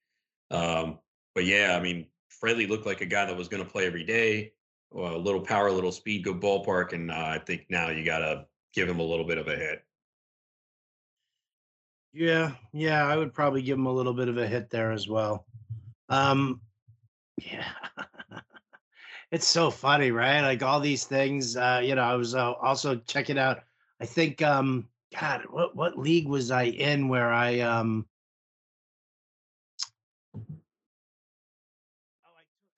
[0.51, 0.99] Um,
[1.35, 4.05] but yeah, I mean, Fraley looked like a guy that was going to play every
[4.05, 4.53] day.
[4.95, 8.19] a little power, a little speed, good ballpark, and uh, I think now you got
[8.19, 9.83] to give him a little bit of a hit.
[12.13, 15.09] Yeah, yeah, I would probably give him a little bit of a hit there as
[15.09, 15.47] well.
[16.09, 16.61] Um,
[17.39, 17.65] yeah,
[19.31, 20.41] it's so funny, right?
[20.43, 21.57] Like all these things.
[21.57, 23.61] Uh, you know, I was uh, also checking out.
[24.01, 28.07] I think, um, God, what what league was I in where I um.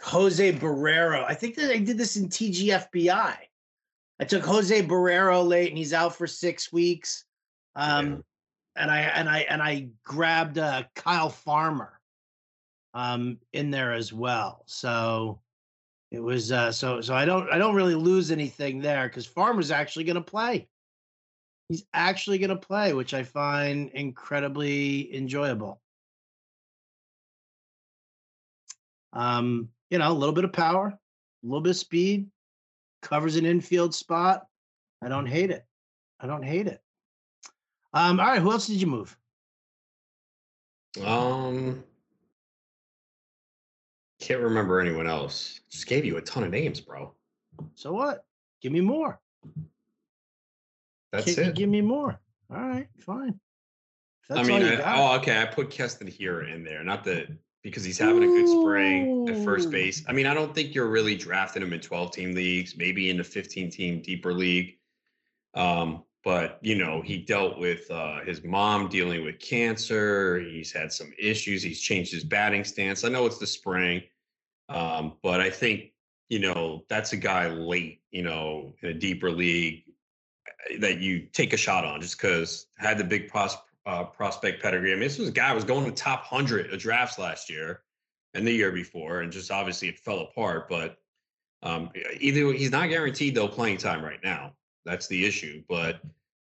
[0.03, 1.25] Jose Barrero.
[1.29, 3.37] I think that I did this in TGFBI.
[4.19, 7.25] I took Jose Barrero late, and he's out for six weeks.
[7.77, 8.25] Um,
[8.77, 12.00] and I and I and I grabbed uh, Kyle Farmer
[12.95, 14.63] um, in there as well.
[14.67, 15.41] So
[16.11, 19.71] it was uh, so so I don't I don't really lose anything there because Farmer's
[19.71, 20.69] actually going to play.
[21.69, 25.81] He's actually going to play, which I find incredibly enjoyable.
[29.13, 32.29] Um, you know, a little bit of power, a little bit of speed,
[33.03, 34.47] covers an infield spot.
[35.01, 35.65] I don't hate it.
[36.19, 36.83] I don't hate it.
[37.93, 39.17] Um, all right, who else did you move?
[41.05, 41.85] Um,
[44.21, 45.61] can't remember anyone else.
[45.71, 47.13] Just gave you a ton of names, bro.
[47.75, 48.25] So what?
[48.61, 49.19] Give me more.
[51.13, 51.55] That's Can't it.
[51.57, 52.21] give me more.
[52.51, 53.39] All right, fine.
[54.31, 55.43] I mean, I, oh, okay.
[55.43, 57.29] I put Keston here in there, not that
[57.63, 60.05] because he's having a good spring at first base.
[60.09, 63.19] I mean, I don't think you're really drafting him in 12 team leagues, maybe in
[63.19, 64.79] a 15 team deeper league.
[65.55, 70.93] Um, but you know he dealt with uh, his mom dealing with cancer he's had
[70.93, 73.05] some issues he's changed his batting stance.
[73.05, 74.03] I know it's the spring
[74.69, 75.93] um, but i think
[76.29, 79.85] you know that's a guy late you know in a deeper league
[80.71, 83.57] eh, that you take a shot on just because had the big pros-
[83.87, 84.93] uh, prospect pedigree.
[84.93, 87.81] I mean this was a guy was going to top 100 of drafts last year
[88.35, 90.99] and the year before and just obviously it fell apart but
[91.63, 94.53] um, either he's not guaranteed though playing time right now
[94.85, 95.63] that's the issue.
[95.69, 96.01] But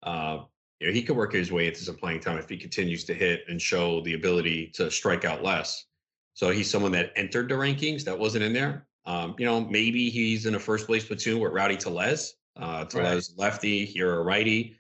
[0.02, 0.40] uh,
[0.80, 3.14] you know, he could work his way into some playing time if he continues to
[3.14, 5.86] hit and show the ability to strike out less.
[6.34, 8.86] So he's someone that entered the rankings that wasn't in there.
[9.04, 12.34] Um, you know, maybe he's in a first place platoon with Rowdy Tellez.
[12.56, 13.44] Uh, Tellez right.
[13.44, 14.76] lefty, here a righty.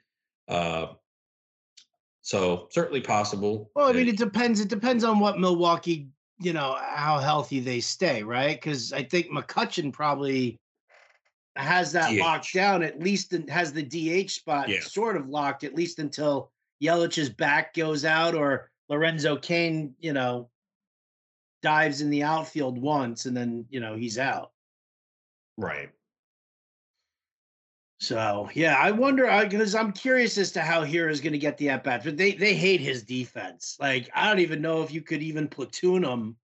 [0.48, 0.86] Uh,
[2.22, 3.70] so certainly possible.
[3.74, 4.60] Well, I mean, it depends.
[4.60, 6.08] It depends on what Milwaukee,
[6.40, 8.56] you know, how healthy they stay, right?
[8.56, 10.58] Because I think McCutchen probably
[11.56, 12.20] has that DH.
[12.20, 14.80] locked down at least and has the DH spot yeah.
[14.80, 16.50] sort of locked at least until
[16.82, 20.48] Yelich's back goes out or Lorenzo Cain, you know,
[21.62, 24.52] dives in the outfield once and then you know he's out.
[25.56, 25.90] Right.
[28.00, 31.56] So yeah, I wonder because I'm curious as to how Hiura is going to get
[31.56, 33.76] the at bats, but they they hate his defense.
[33.78, 36.36] Like I don't even know if you could even platoon him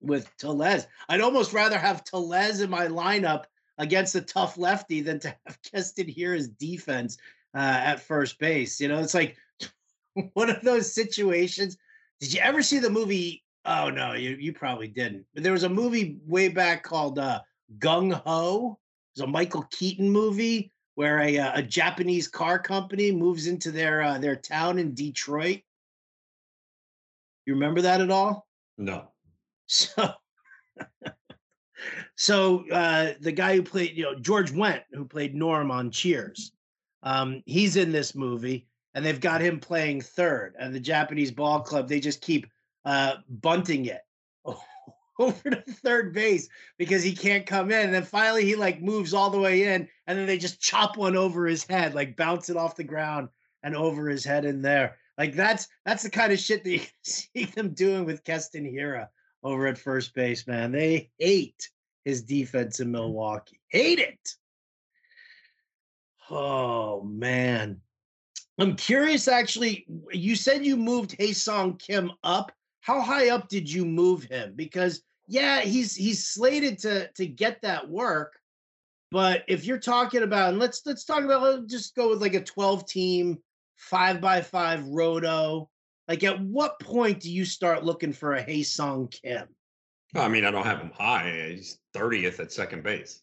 [0.00, 0.86] with Tellez.
[1.08, 3.44] I'd almost rather have Tellez in my lineup
[3.78, 7.18] against a tough lefty than to have Keston Hiura's defense
[7.54, 8.80] uh, at first base.
[8.80, 9.36] You know, it's like
[10.34, 11.76] one of those situations.
[12.20, 13.44] Did you ever see the movie?
[13.64, 15.26] Oh no, you you probably didn't.
[15.34, 17.40] But there was a movie way back called uh,
[17.78, 18.78] Gung Ho
[19.14, 24.02] It's a Michael Keaton movie where a, uh, a Japanese car company moves into their
[24.02, 25.60] uh, their town in Detroit.
[27.46, 28.46] You remember that at all?
[28.76, 29.08] No.
[29.70, 30.14] So,
[32.16, 36.52] so uh, the guy who played, you know, George Wendt, who played Norm on Cheers,
[37.02, 40.54] um, he's in this movie, and they've got him playing third.
[40.58, 42.46] And the Japanese ball club, they just keep
[42.84, 44.02] uh, bunting it
[45.18, 47.86] over to third base because he can't come in.
[47.86, 50.96] And then finally he like moves all the way in, and then they just chop
[50.96, 53.28] one over his head, like bounce it off the ground
[53.62, 54.96] and over his head in there.
[55.16, 59.08] Like that's that's the kind of shit that you see them doing with Keston Hiura
[59.48, 60.72] over at first base, man.
[60.72, 61.70] They hate
[62.04, 63.60] his defense in Milwaukee.
[63.68, 64.34] Hate it.
[66.30, 67.80] Oh man.
[68.58, 69.86] I'm curious actually.
[70.12, 72.52] You said you moved Ha-Seong Kim up.
[72.80, 74.52] How high up did you move him?
[74.54, 78.38] Because yeah, he's he's slated to to get that work.
[79.10, 82.34] But if you're talking about, and let's let's talk about let's just go with like
[82.34, 83.38] a 12 team,
[83.76, 85.70] five by five roto.
[86.08, 89.46] Like at what point do you start looking for a Ha-Seong Kim?
[90.14, 91.50] I mean, I don't have him high.
[91.50, 93.22] He's 30th at second base.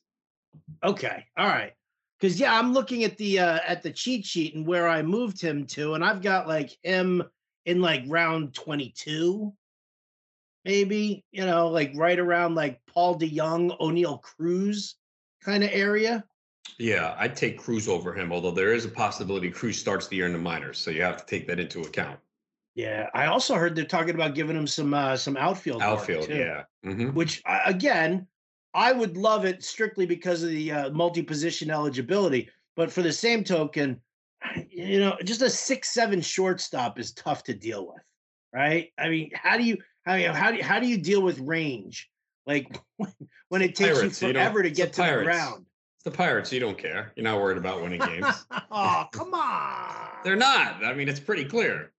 [0.83, 1.25] Okay.
[1.37, 1.73] All right.
[2.21, 5.41] Cause yeah, I'm looking at the uh at the cheat sheet and where I moved
[5.41, 7.21] him to, and I've got like him
[7.65, 9.53] in like round 22
[10.65, 14.95] maybe, you know, like right around like Paul DeJong, Oneil Cruz
[15.43, 16.25] kind of area.
[16.79, 20.25] Yeah, I'd take Cruz over him, although there is a possibility Cruz starts the year
[20.25, 20.79] in the minors.
[20.79, 22.19] So you have to take that into account.
[22.75, 25.81] Yeah, I also heard they're talking about giving him some uh, some outfield.
[25.81, 26.63] Outfield, yeah.
[26.85, 27.13] Mm-hmm.
[27.13, 28.27] Which again,
[28.73, 32.49] I would love it strictly because of the uh, multi-position eligibility.
[32.75, 34.01] But for the same token,
[34.69, 38.03] you know, just a six-seven shortstop is tough to deal with,
[38.53, 38.91] right?
[38.99, 41.39] I mean, how do you how you how do you, how do you deal with
[41.39, 42.09] range?
[42.45, 42.77] Like
[43.47, 45.65] when it takes Pirates, you forever you to get to the ground.
[45.95, 46.51] It's the Pirates.
[46.51, 47.13] You don't care.
[47.15, 48.45] You're not worried about winning games.
[48.69, 50.09] oh, come on.
[50.25, 50.83] They're not.
[50.83, 51.93] I mean, it's pretty clear.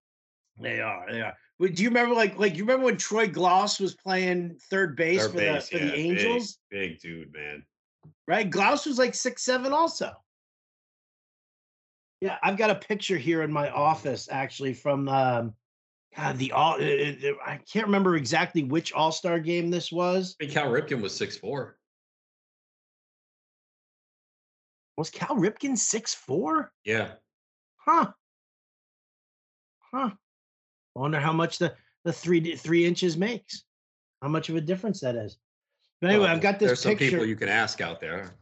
[0.60, 1.10] They are.
[1.10, 1.34] They are.
[1.58, 5.30] Do you remember like like you remember when Troy Glaus was playing third base third
[5.32, 6.58] for base, the for yeah, the Angels?
[6.70, 7.64] Big, big dude, man.
[8.28, 8.50] Right?
[8.50, 10.12] Glaus was like six seven also.
[12.20, 15.54] Yeah, I've got a picture here in my office actually from um,
[16.16, 19.92] God, the all uh, uh, uh, I can't remember exactly which All Star game this
[19.92, 20.34] was.
[20.40, 21.76] I Cal Ripken was six four.
[24.96, 26.72] Was Cal Ripken six four?
[26.84, 27.12] Yeah.
[27.76, 28.12] Huh.
[29.92, 30.10] Huh.
[30.96, 33.64] I wonder how much the the three three inches makes.
[34.22, 35.38] How much of a difference that is.
[36.00, 37.04] But anyway, well, I've got this there's picture.
[37.04, 38.34] some people you can ask out there.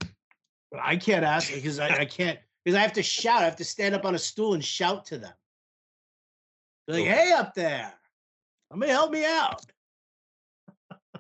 [0.81, 3.43] I can't ask because I, I can't because I have to shout.
[3.43, 5.33] I have to stand up on a stool and shout to them
[6.88, 7.93] like, hey, up there,
[8.75, 9.62] me help me out.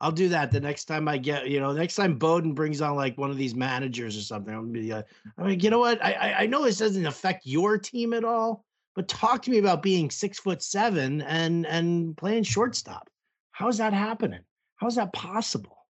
[0.00, 2.96] I'll do that the next time I get, you know, next time Bowden brings on
[2.96, 4.54] like one of these managers or something.
[4.54, 6.02] I'm gonna be like, I mean, you know what?
[6.02, 8.64] I I know this doesn't affect your team at all,
[9.00, 13.08] but talk to me about being six foot seven and and playing shortstop.
[13.50, 14.42] How's that happening?
[14.76, 15.86] How's that possible?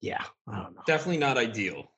[0.00, 0.80] Yeah, I don't know.
[0.86, 1.90] Definitely not ideal.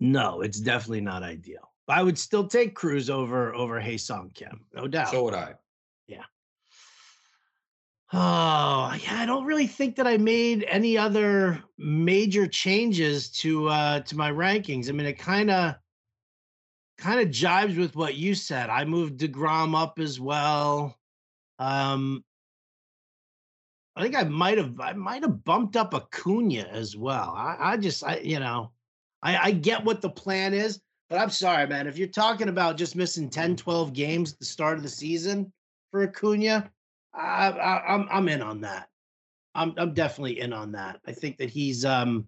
[0.00, 1.72] No, it's definitely not ideal.
[1.86, 5.10] I would still take Cruz over over Ha-Seong Kim, no doubt.
[5.10, 5.52] So would I.
[6.06, 6.24] Yeah.
[8.14, 14.00] Oh yeah, I don't really think that I made any other major changes to uh
[14.00, 14.88] to my rankings.
[14.88, 15.74] I mean, it kind of
[16.98, 18.70] kind of jives with what you said.
[18.70, 20.96] I moved Degrom up as well.
[21.58, 22.24] Um,
[23.96, 27.32] I think I might have I might have bumped up Acuna as well.
[27.36, 28.72] I, I just I you know
[29.22, 30.80] I, I get what the plan is.
[31.10, 31.86] But I'm sorry, man.
[31.86, 35.52] If you're talking about just missing 10, 12 games at the start of the season
[35.90, 36.70] for Acuna,
[37.12, 38.88] I, I, I'm I'm in on that.
[39.54, 41.00] I'm I'm definitely in on that.
[41.06, 42.26] I think that he's um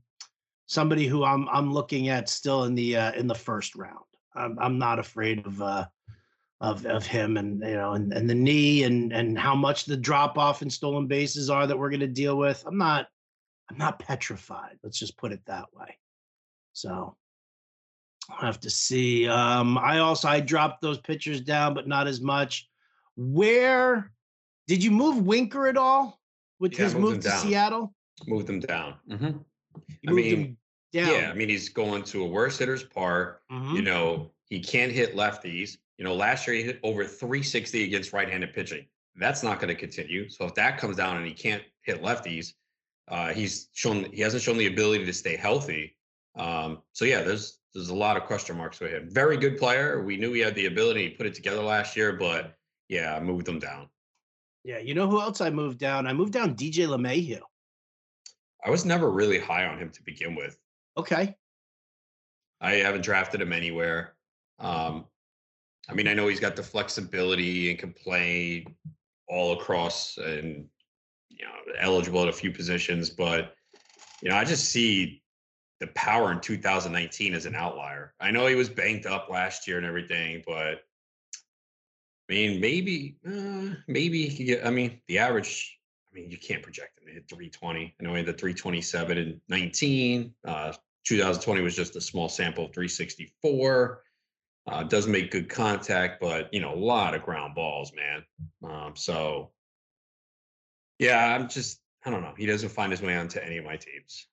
[0.66, 4.05] somebody who I'm I'm looking at still in the uh, in the first round.
[4.36, 5.86] I'm I'm not afraid of uh
[6.60, 9.96] of of him and you know and, and the knee and and how much the
[9.96, 12.62] drop off and stolen bases are that we're going to deal with.
[12.66, 13.08] I'm not
[13.70, 14.78] I'm not petrified.
[14.82, 15.98] Let's just put it that way.
[16.72, 17.16] So
[18.30, 19.28] I'll have to see.
[19.28, 22.68] Um, I also I dropped those pitchers down, but not as much.
[23.16, 24.12] Where
[24.66, 26.20] Did you move Winker at all
[26.58, 27.38] with Yeah, his move to down.
[27.38, 27.94] Seattle?
[28.26, 28.94] Moved him down.
[29.08, 30.56] hmm You I moved mean, him
[30.96, 31.10] down.
[31.10, 33.42] Yeah, I mean he's going to a worse hitter's park.
[33.50, 33.76] Mhm.
[33.76, 35.76] You know, he can't hit lefties.
[35.98, 38.86] You know, last year he hit over 360 against right-handed pitching.
[39.14, 40.28] That's not going to continue.
[40.28, 42.52] So if that comes down and he can't hit lefties,
[43.08, 45.96] uh, he's shown he hasn't shown the ability to stay healthy.
[46.36, 49.08] Um, so yeah, there's there's a lot of question marks with him.
[49.10, 50.02] Very good player.
[50.02, 51.04] We knew he had the ability.
[51.04, 52.56] He put it together last year, but
[52.88, 53.88] yeah, I moved him down.
[54.64, 56.06] Yeah, you know who else I moved down?
[56.06, 57.40] I moved down DJ LeMahieu.
[58.64, 60.58] I was never really high on him to begin with.
[60.96, 61.36] Okay.
[62.60, 64.14] I haven't drafted him anywhere.
[64.58, 65.06] Um,
[65.88, 68.66] I mean, I know he's got the flexibility and can play
[69.28, 70.66] all across and
[71.28, 73.54] you know eligible at a few positions, but
[74.22, 75.22] you know, I just see
[75.80, 78.14] the power in 2019 as an outlier.
[78.20, 80.84] I know he was banked up last year and everything, but
[82.28, 84.66] I mean, maybe, uh, maybe he could get.
[84.66, 85.78] I mean, the average.
[86.12, 87.94] I mean, you can't project him to hit 320.
[88.00, 90.34] I know he had the 327 and 19.
[90.46, 90.72] Uh,
[91.06, 94.02] 2020 was just a small sample of 364.
[94.68, 98.24] Uh, does make good contact, but you know, a lot of ground balls, man.
[98.68, 99.52] Um, so
[100.98, 102.34] yeah, I'm just I don't know.
[102.36, 104.26] He doesn't find his way onto any of my teams.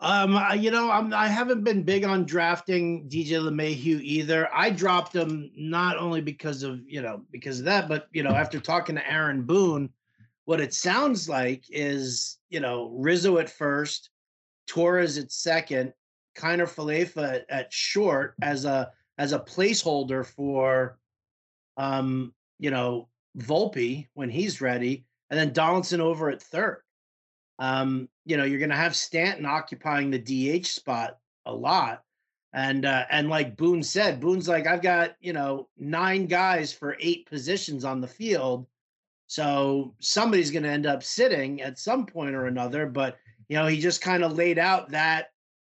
[0.00, 4.48] Um, I- you know, I'm I haven't been big on drafting DJ LeMahieu either.
[4.54, 8.30] I dropped him not only because of you know because of that, but you know
[8.30, 9.90] after talking to Aaron Boone,
[10.46, 14.10] what it sounds like is you know Rizzo at first,
[14.68, 15.92] Torres at second,
[16.36, 20.98] Kiner Falefa at, short as a as a placeholder for,
[21.76, 26.82] um, you know Volpe when he's ready, and then Donaldson over at third
[27.58, 30.18] um, you know, you're going to have Stanton occupying the
[30.60, 32.02] DH spot a lot.
[32.54, 36.96] And uh, and like Boone said, Boone's like, I've got you know nine guys for
[36.98, 38.66] eight positions on the field,
[39.26, 42.86] so somebody's going to end up sitting at some point or another.
[42.86, 45.28] But you know, he just kind of laid out that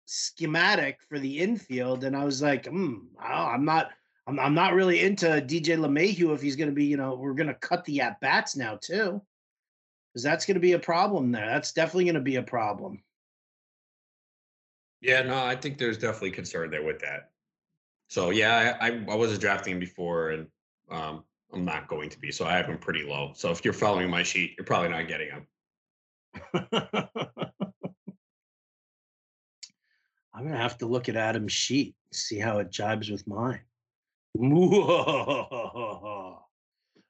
[0.06, 3.90] schematic for the infield, and I was like, hmm, I'm not.
[4.26, 7.32] I'm, I'm not really into DJ LeMahieu if he's going to be, you know, we're
[7.32, 9.22] going to cut the at bats now too
[10.12, 11.46] because that's going to be a problem there.
[11.46, 13.02] That's definitely going to be a problem.
[15.00, 17.30] Yeah, no, I think there's definitely concern there with that.
[18.08, 20.46] So yeah, I, I, I wasn't drafting him before, and
[20.90, 22.32] um, I'm not going to be.
[22.32, 23.32] So I have him pretty low.
[23.34, 25.46] So if you're following my sheet, you're probably not getting him.
[30.38, 33.58] I'm to have to look at Adam's sheet, see how it jibes with mine.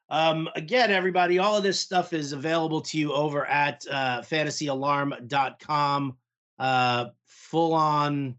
[0.08, 6.16] um, again, everybody, all of this stuff is available to you over at uh, fantasyalarm.com.
[6.58, 8.34] Uh, full on,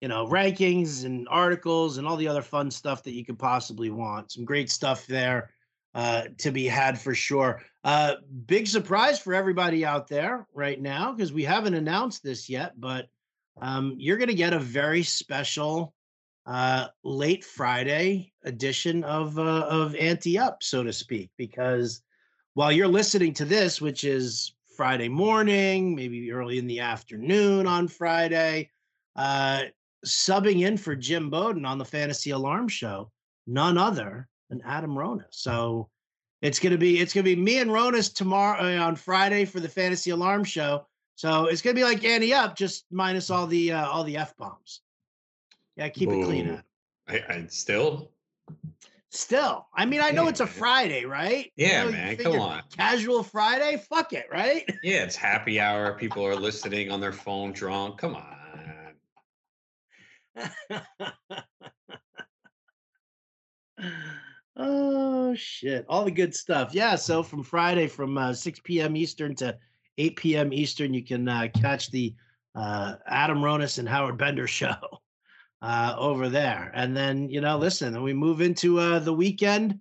[0.00, 3.90] you know, rankings and articles and all the other fun stuff that you could possibly
[3.90, 4.30] want.
[4.30, 5.50] Some great stuff there
[5.96, 7.60] uh, to be had for sure.
[7.82, 8.14] Uh,
[8.46, 13.08] big surprise for everybody out there right now because we haven't announced this yet, but
[13.60, 15.94] um, you're going to get a very special
[16.46, 22.02] uh, late Friday edition of uh, of Ante Up, so to speak, because
[22.54, 27.86] while you're listening to this, which is Friday morning, maybe early in the afternoon on
[27.88, 28.70] Friday,
[29.16, 29.62] uh,
[30.04, 33.10] subbing in for Jim Bowden on the Fantasy Alarm Show,
[33.46, 35.26] none other than Adam Ronis.
[35.30, 35.88] So
[36.40, 39.68] it's gonna be it's gonna be me and Ronis tomorrow uh, on Friday for the
[39.68, 40.86] Fantasy Alarm Show.
[41.14, 44.36] So it's gonna be like Ante Up, just minus all the uh, all the f
[44.36, 44.80] bombs.
[45.76, 46.48] Yeah, keep it clean.
[46.48, 46.62] Adam.
[47.08, 48.10] I, I still,
[49.14, 50.46] Still, I mean, I know Yeah, it's a.
[50.46, 51.52] Friday, right?
[51.56, 52.62] You Yeah, know, man, come on.
[52.74, 54.64] Casual Friday, fuck it, right?
[54.82, 55.92] yeah, it's happy hour.
[55.98, 57.98] People are listening on their phone, drunk.
[57.98, 58.94] Come on.
[64.56, 65.84] oh shit!
[65.90, 66.74] All the good stuff.
[66.74, 66.96] Yeah.
[66.96, 68.96] So from Friday, from uh, 6 p.m.
[68.96, 69.58] Eastern to
[69.98, 70.52] 8 p.m.
[70.52, 72.14] Eastern, you can uh, catch the
[72.54, 74.76] uh, Adam Ronis and Howard Bender show
[75.60, 76.70] uh, over there.
[76.74, 79.78] And then you know, listen, we move into uh, the weekend,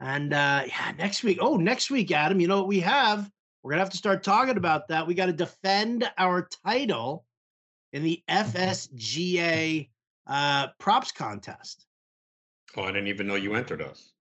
[0.00, 1.38] and uh, yeah, next week.
[1.40, 2.40] Oh, next week, Adam.
[2.40, 3.30] You know what we have?
[3.62, 5.06] We're gonna have to start talking about that.
[5.06, 7.24] We got to defend our title
[7.92, 9.88] in the FSGA
[10.26, 11.86] uh, props contest.
[12.76, 14.13] Oh, I didn't even know you entered us.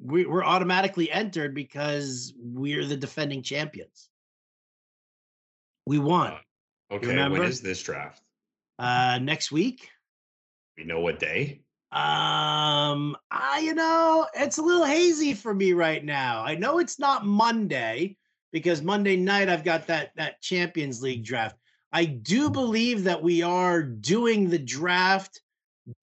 [0.00, 4.08] We, we're automatically entered because we're the defending champions.
[5.86, 6.38] We won Uh,
[6.92, 8.20] Okay, when is this draft?
[8.78, 9.88] uh, next week.
[10.76, 11.62] We know what day?
[11.90, 16.42] Um, I you know it's a little hazy for me right now.
[16.42, 18.16] I know it's not Monday
[18.50, 21.56] because Monday night I've got that that Champions League draft.
[21.92, 25.42] I do believe that we are doing the draft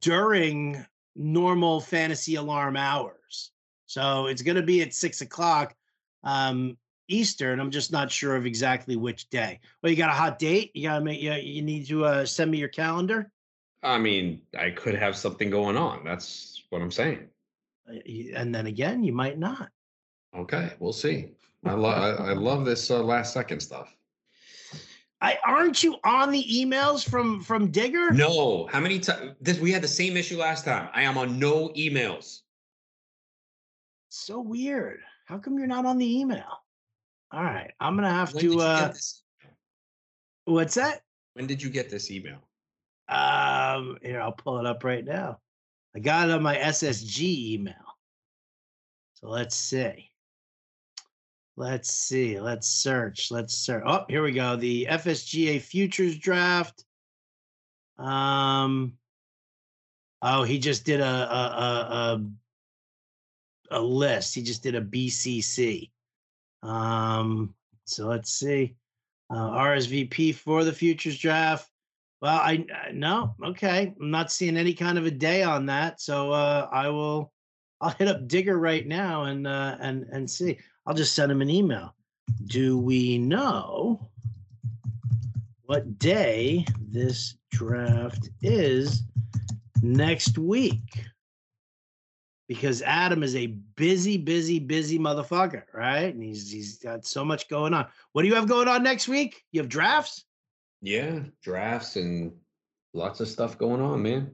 [0.02, 3.52] during normal fantasy alarm hours.
[3.90, 5.74] So it's going to be at six o'clock
[6.24, 6.78] um,
[7.08, 7.60] Eastern.
[7.60, 9.60] I'm just not sure of exactly which day.
[9.82, 10.70] Well, you got a hot date?
[10.76, 13.32] You got to make you, you need to uh, send me your calendar.
[13.82, 16.04] I mean, I could have something going on.
[16.04, 17.30] That's what I'm saying.
[17.90, 17.96] Uh,
[18.36, 19.70] And then again, you might not.
[20.38, 21.32] Okay, we'll see.
[21.66, 23.92] I love I, I love this uh, last second stuff.
[25.20, 28.12] I aren't you on the emails from from Digger?
[28.12, 29.32] No, how many times?
[29.42, 30.90] This we had the same issue last time.
[30.94, 32.42] I am on no emails.
[34.30, 35.00] So weird.
[35.26, 36.62] How come you're not on the email?
[37.32, 38.62] All right, I'm gonna have When to.
[38.62, 38.94] uh?
[40.46, 41.02] What's that?
[41.34, 42.38] When did you get this email?
[43.08, 45.40] Um, here I'll pull it up right now.
[45.96, 47.74] I got it on my SSG email.
[49.16, 50.12] So let's see.
[51.58, 52.40] Let's see.
[52.40, 53.32] Let's search.
[53.32, 53.82] Let's search.
[53.84, 54.56] Oh, here we go.
[54.56, 56.86] The FSGA futures draft.
[57.98, 58.94] Um.
[60.22, 62.26] Oh, he just did a a a, a,
[63.72, 64.36] a list.
[64.36, 65.90] He just did a BCC.
[66.64, 67.54] Um.
[67.86, 68.76] So let's see.
[69.32, 71.70] Uh, RSVP for the futures draft.
[72.22, 73.94] Well, I uh, no, okay.
[74.00, 77.32] I'm not seeing any kind of a day on that, so uh, I will.
[77.82, 80.58] I'll hit up Digger right now and uh, and and see.
[80.86, 81.96] I'll just send him an email.
[82.48, 84.10] Do we know
[85.64, 89.04] what day this draft is
[89.82, 91.06] next week?
[92.50, 96.14] Because Adam is a busy, busy, busy motherfucker, right?
[96.14, 97.86] And he's he's got so much going on.
[98.12, 99.44] What do you have going on next week?
[99.52, 100.26] You have drafts?
[100.82, 102.34] Yeah, drafts and
[102.94, 104.32] lots of stuff going on, man.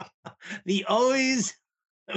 [0.64, 1.54] the always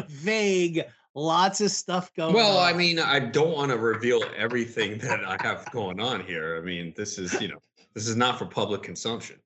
[0.08, 0.84] vague,
[1.16, 5.38] lots of stuff going Well, I mean, I don't want to reveal everything that I
[5.42, 6.58] have going on here.
[6.58, 7.60] I mean, this is, you know,
[7.94, 9.38] this is not for public consumption.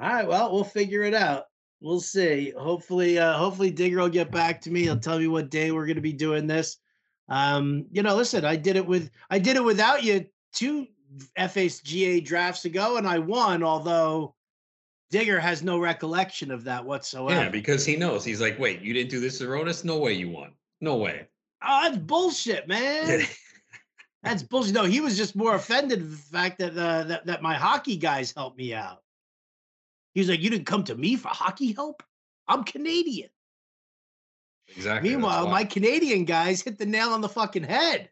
[0.00, 1.46] All right, well, we'll figure it out.
[1.80, 2.52] We'll see.
[2.56, 4.82] Hopefully, uh, hopefully Digger will get back to me.
[4.82, 6.78] He'll tell me what day we're gonna be doing this.
[7.28, 10.86] Um, you know, listen, I did it with I did it without you two
[11.38, 14.34] FSGA drafts ago, and I won, although
[15.10, 17.40] Digger has no recollection of that whatsoever.
[17.40, 18.24] Yeah, because he knows.
[18.24, 19.84] He's like, wait, you didn't do this, Aronis?
[19.84, 20.52] No way you won.
[20.80, 21.26] No way.
[21.66, 23.22] Oh, that's bullshit, man.
[24.24, 24.74] That's bullshit.
[24.74, 28.34] No, he was just more offended the fact that uh, that that my hockey guys
[28.36, 29.02] helped me out.
[30.18, 32.02] He was like, "You didn't come to me for hockey help.
[32.48, 33.30] I'm Canadian."
[34.66, 35.10] exactly.
[35.10, 38.10] Meanwhile, my Canadian guys hit the nail on the fucking head.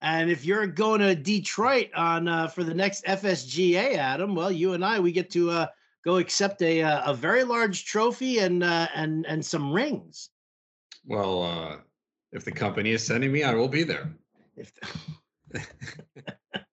[0.00, 4.72] And if you're going to Detroit on uh, for the next FSGA, Adam, well, you
[4.72, 5.66] and I we get to uh,
[6.02, 10.30] go accept a uh, a very large trophy and uh, and and some rings.
[11.04, 11.76] Well, uh,
[12.32, 14.10] if the company is sending me, I will be there.
[14.56, 14.72] If
[15.52, 15.60] it's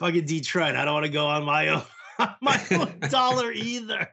[0.00, 1.82] fucking Detroit, I don't want to go on my own
[2.18, 4.08] on my own dollar either.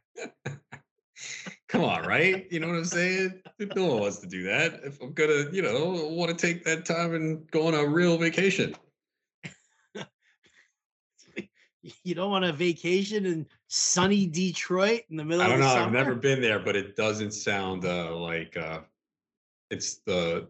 [1.67, 2.45] Come on, right?
[2.51, 3.41] You know what I'm saying?
[3.75, 4.81] No one wants to do that.
[4.83, 8.17] If I'm gonna, you know, want to take that time and go on a real
[8.17, 8.75] vacation.
[12.03, 15.67] You don't want a vacation in sunny Detroit in the middle I don't know.
[15.67, 15.85] summer.
[15.85, 18.81] I've never been there, but it doesn't sound uh, like uh,
[19.71, 20.49] it's the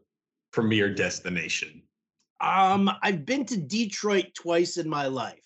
[0.52, 1.84] premier destination.
[2.40, 5.44] Um, I've been to Detroit twice in my life.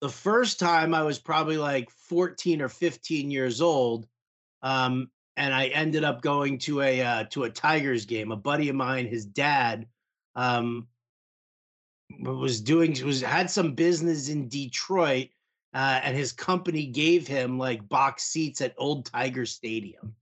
[0.00, 4.06] The first time I was probably like 14 or 15 years old.
[4.62, 8.30] Um, and I ended up going to a uh, to a Tigers game.
[8.30, 9.86] A buddy of mine, his dad,
[10.36, 10.86] um,
[12.20, 15.28] was doing was had some business in Detroit,
[15.74, 20.14] uh, and his company gave him like box seats at Old Tiger Stadium,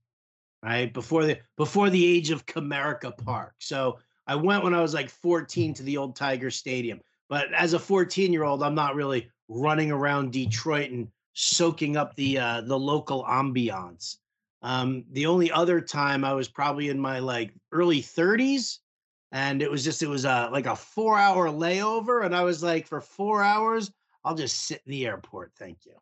[0.63, 3.53] right before the before the age of Comerica Park.
[3.59, 7.01] So I went when I was like 14 to the Old Tiger Stadium.
[7.29, 12.15] But as a 14 year old, I'm not really running around Detroit and soaking up
[12.15, 14.17] the uh, the local ambiance.
[14.61, 18.79] Um, the only other time I was probably in my like early 30s,
[19.31, 22.63] and it was just it was a like a four hour layover, and I was
[22.63, 23.91] like, for four hours,
[24.23, 25.51] I'll just sit in the airport.
[25.57, 25.93] Thank you.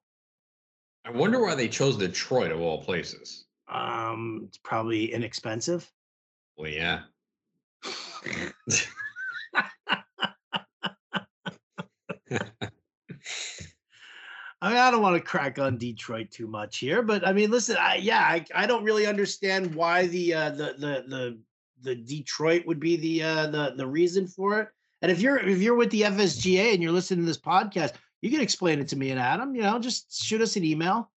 [1.06, 3.46] I wonder why they chose Detroit of all places.
[3.68, 5.92] Um, it's probably inexpensive.
[6.58, 7.02] Well, yeah.
[14.64, 17.50] I mean, I don't want to crack on Detroit too much here, but I mean,
[17.50, 21.40] listen, I yeah, I, I don't really understand why the uh, the the the
[21.82, 24.70] the Detroit would be the uh, the the reason for it.
[25.02, 28.30] And if you're if you're with the FSGA and you're listening to this podcast, you
[28.30, 29.56] can explain it to me and Adam.
[29.56, 31.11] You know, just shoot us an email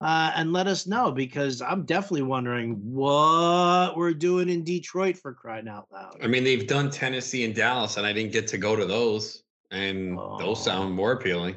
[0.00, 5.34] uh, and let us know because I'm definitely wondering what we're doing in Detroit for
[5.34, 6.16] crying out loud.
[6.22, 9.42] I mean, they've done Tennessee and Dallas, and I didn't get to go to those.
[9.72, 10.36] and Oh.
[10.36, 11.54] those sound more appealing.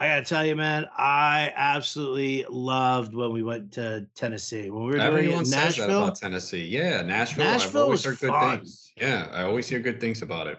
[0.00, 4.70] I gotta tell you, man, I absolutely loved when we went to Tennessee.
[4.70, 6.02] When we were doing Everyone in says that Nashville.
[6.04, 6.64] about Tennessee.
[6.64, 7.44] Yeah, Nashville.
[7.46, 8.58] I've Nashville always was heard good fun.
[8.58, 8.92] things.
[8.96, 10.58] Yeah, I always hear good things about it.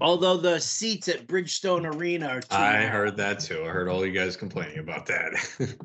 [0.00, 3.62] Although the seats at Bridgestone Arena are too I heard that too.
[3.64, 5.76] I heard all you guys complaining about that.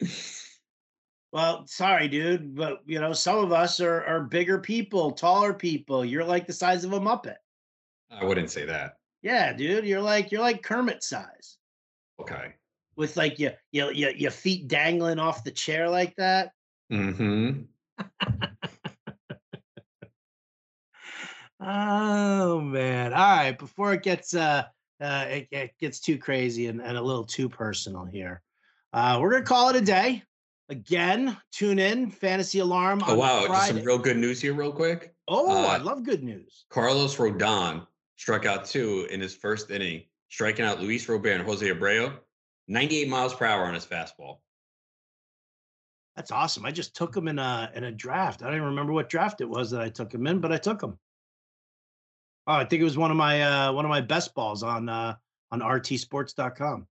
[1.30, 6.04] Well, sorry, dude, but you know, some of us are are bigger people, taller people.
[6.04, 7.36] You're like the size of a Muppet.
[8.10, 8.94] I wouldn't say that.
[9.20, 11.58] Yeah, dude, you're like you're like Kermit size
[12.20, 12.54] Okay.
[12.96, 16.52] with like your your your, your feet dangling off the chair like that.
[16.90, 17.62] Mm-hmm.
[21.60, 23.12] Oh man!
[23.12, 24.64] All right, before it gets uh,
[25.00, 28.42] uh it, it gets too crazy and, and a little too personal here,
[28.92, 30.22] uh, we're gonna call it a day.
[30.70, 33.02] Again, tune in Fantasy Alarm.
[33.06, 35.14] Oh wow, just some real good news here, real quick.
[35.26, 36.66] oh, I uh, love good news.
[36.68, 37.86] Carlos Rodon
[38.16, 42.12] struck out two in his first inning, striking out Luis Robert and Jose Abreu,
[42.68, 44.38] 98 miles per hour on his fastball.
[46.16, 46.66] That's awesome.
[46.66, 48.42] I just took him in a in a draft.
[48.42, 50.58] I don't even remember what draft it was that I took him in, but I
[50.58, 50.98] took him.
[52.48, 54.88] Oh, I think it was one of my uh one of my best balls on
[54.88, 55.14] uh
[55.52, 56.86] on rtsports.com.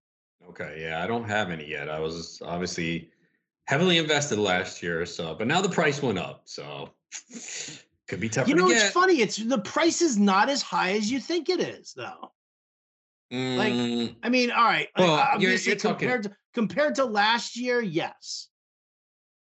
[0.50, 1.90] Okay, yeah, I don't have any yet.
[1.90, 3.10] I was obviously
[3.66, 6.92] heavily invested last year, so but now the price went up, so
[8.08, 8.48] could be tough.
[8.48, 9.20] You know, to it's funny.
[9.20, 12.32] It's the price is not as high as you think it is, though.
[13.32, 14.88] like, Mm, I mean, all right.
[14.98, 18.48] like, Well, you're- you're talking- compared to compared to last year, yes.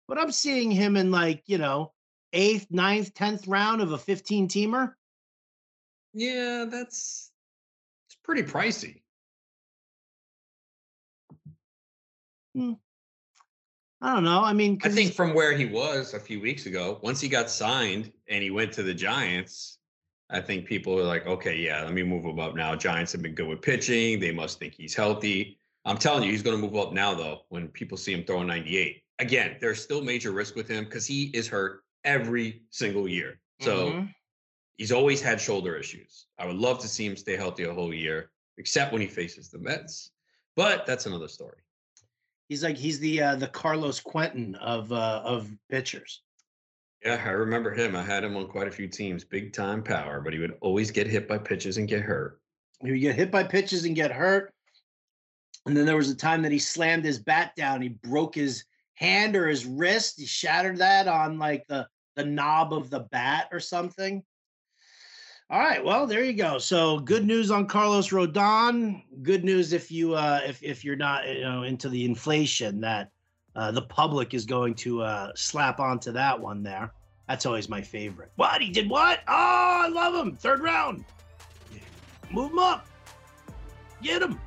[0.07, 1.93] But I'm seeing him in like you know
[2.31, 4.93] eighth, ninth, tenth round of a 15 teamer.
[6.17, 7.31] Yeah, that's
[8.07, 9.01] it's pretty pricey.
[14.01, 14.43] I don't know.
[14.43, 17.51] I mean, I think from where he was a few weeks ago, once he got
[17.51, 19.77] signed and he went to the Giants,
[20.29, 22.75] I think people were like, okay, yeah, let me move him up now.
[22.75, 24.19] Giants have been good with pitching.
[24.19, 25.59] They must think he's healthy.
[25.85, 28.47] I'm telling you, he's going to move up now, though, when people see him throwing
[28.47, 29.03] 98.
[29.19, 33.39] Again, there's still major risk with him because he is hurt every single year.
[33.59, 34.13] So Mhm.
[34.77, 36.27] He's always had shoulder issues.
[36.39, 39.49] I would love to see him stay healthy a whole year, except when he faces
[39.49, 40.11] the Mets.
[40.55, 41.57] But that's another story.
[42.49, 46.21] he's like he's the uh, the Carlos Quentin of uh, of pitchers.
[47.05, 47.95] Yeah, I remember him.
[47.95, 50.89] I had him on quite a few teams, big time power, but he would always
[50.89, 52.41] get hit by pitches and get hurt.
[52.83, 54.53] He would get hit by pitches and get hurt.
[55.67, 57.81] And then there was a time that he slammed his bat down.
[57.81, 58.63] He broke his
[58.95, 60.15] hand or his wrist.
[60.17, 64.23] He shattered that on like the the knob of the bat or something.
[65.49, 66.57] All right, well, there you go.
[66.57, 69.01] So good news on Carlos Rodon.
[69.23, 73.11] Good news if you uh if if you're not you know into the inflation that
[73.55, 76.91] uh, the public is going to uh slap onto that one there.
[77.29, 78.31] That's always my favorite.
[78.35, 79.19] What he did what?
[79.27, 80.35] Oh, I love him.
[80.35, 81.05] Third round.
[82.29, 82.85] Move him up.
[84.01, 84.39] Get him.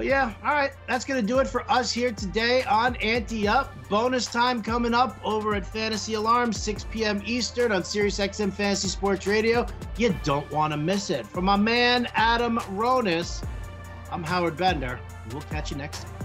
[0.00, 0.72] But yeah, all right.
[0.88, 3.70] That's going to do it for us here today on Ante Up.
[3.90, 7.20] Bonus time coming up over at Fantasy Alarm, 6 p.m.
[7.26, 9.66] Eastern on SiriusXM Fantasy Sports Radio.
[9.98, 11.26] You don't want to miss it.
[11.26, 13.44] From my man, Adam Ronis,
[14.10, 14.98] I'm Howard Bender.
[15.32, 16.19] We'll catch you next time.